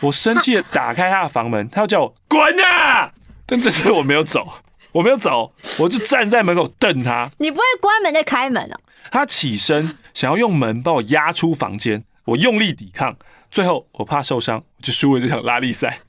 [0.00, 3.12] 我生气的打开他的房门，他要叫我滚啊！
[3.44, 4.46] 但这次我没有走，
[4.92, 7.30] 我没有走，我就站在门口瞪他。
[7.38, 8.80] 你不会关门再开门哦？
[9.10, 13.16] 他起身想要用门把我压出房间，我用力抵抗。
[13.50, 16.00] 最后，我怕受伤，我就输了这场拉力赛。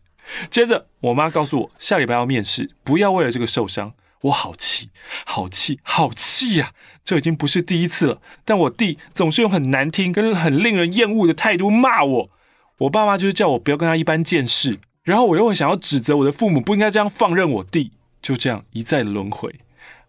[0.52, 3.94] 接着，我妈告诉我，下礼拜要面试，不要为了这个受伤。
[4.24, 4.90] 我好气，
[5.26, 6.74] 好气，好气呀！
[7.06, 8.22] 这已经不是第一次了。
[8.44, 12.30] 但我弟总是用很难听跟很令人厌恶的态度骂我。
[12.80, 14.78] 我爸妈就是叫我不要跟他一般见识。
[15.04, 19.56] 然后我又会想要指责我的父母不应该这样放任我弟，就这样一再轮回。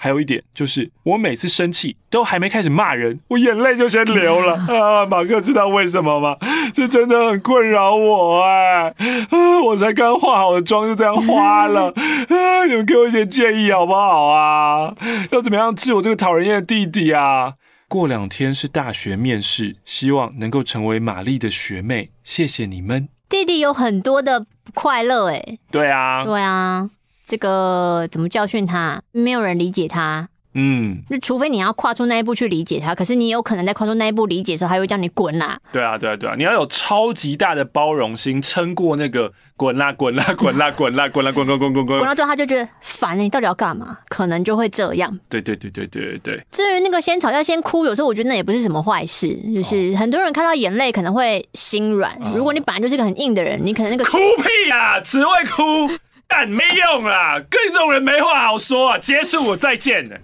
[0.02, 5.04] 还有一点就是，我每次生气都还没开始骂人，我眼泪就先流了 啊！
[5.04, 6.38] 马克知道为什么吗？
[6.72, 8.94] 这真的很困扰我哎！
[9.28, 11.92] 啊，我才刚化好的妆就这样花了
[12.30, 12.64] 啊！
[12.64, 14.94] 你们给我一点建议好不好啊？
[15.32, 17.52] 要怎么样治我这个讨人厌的弟弟啊？
[17.86, 22.08] 过两天是大学面试，希望能够成为玛丽的学妹。
[22.24, 25.58] 谢谢你们，弟弟有很多的快乐哎。
[25.70, 26.88] 对啊，对啊。
[27.30, 29.00] 这个怎么教训他？
[29.12, 30.28] 没有人理解他。
[30.52, 35.56] 嗯，那除非你要跨出那一步去理解他，可是你有可能在跨出那一步理解的时候，他会叫你滚啦。
[35.70, 41.98] 对啊，对啊，对啊，你要有超级大的包容心，撑过那个滚啦滚啦滚啦滚啦滚啦滚滚滚滚滚。
[42.00, 43.96] 滚到最后，他就觉得烦，你到底要干嘛？
[44.08, 45.16] 可能就会这样。
[45.28, 46.44] 对对对对对对对。
[46.50, 52.18] 至于那个先吵架先哭，有时候我觉得那也不是什么坏事，就是很多人看到眼泪可能会心软。
[52.34, 55.94] 如果你本来就是个很硬的人，你可能那个哭屁啊，只会哭。
[56.30, 58.98] 但没用啦，跟你这种人没话好说啊！
[58.98, 60.16] 结束，我再见了。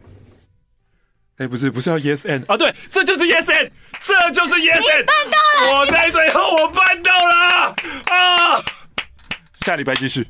[1.38, 2.56] 哎、欸，不是，不是要 yes and 啊？
[2.56, 5.04] 对，这就是 yes and，这就是 yes and。
[5.04, 5.36] 办到
[5.66, 5.80] 了！
[5.80, 7.74] 我在最后，我办到了
[8.08, 8.62] 啊！
[9.64, 10.26] 下礼拜继续。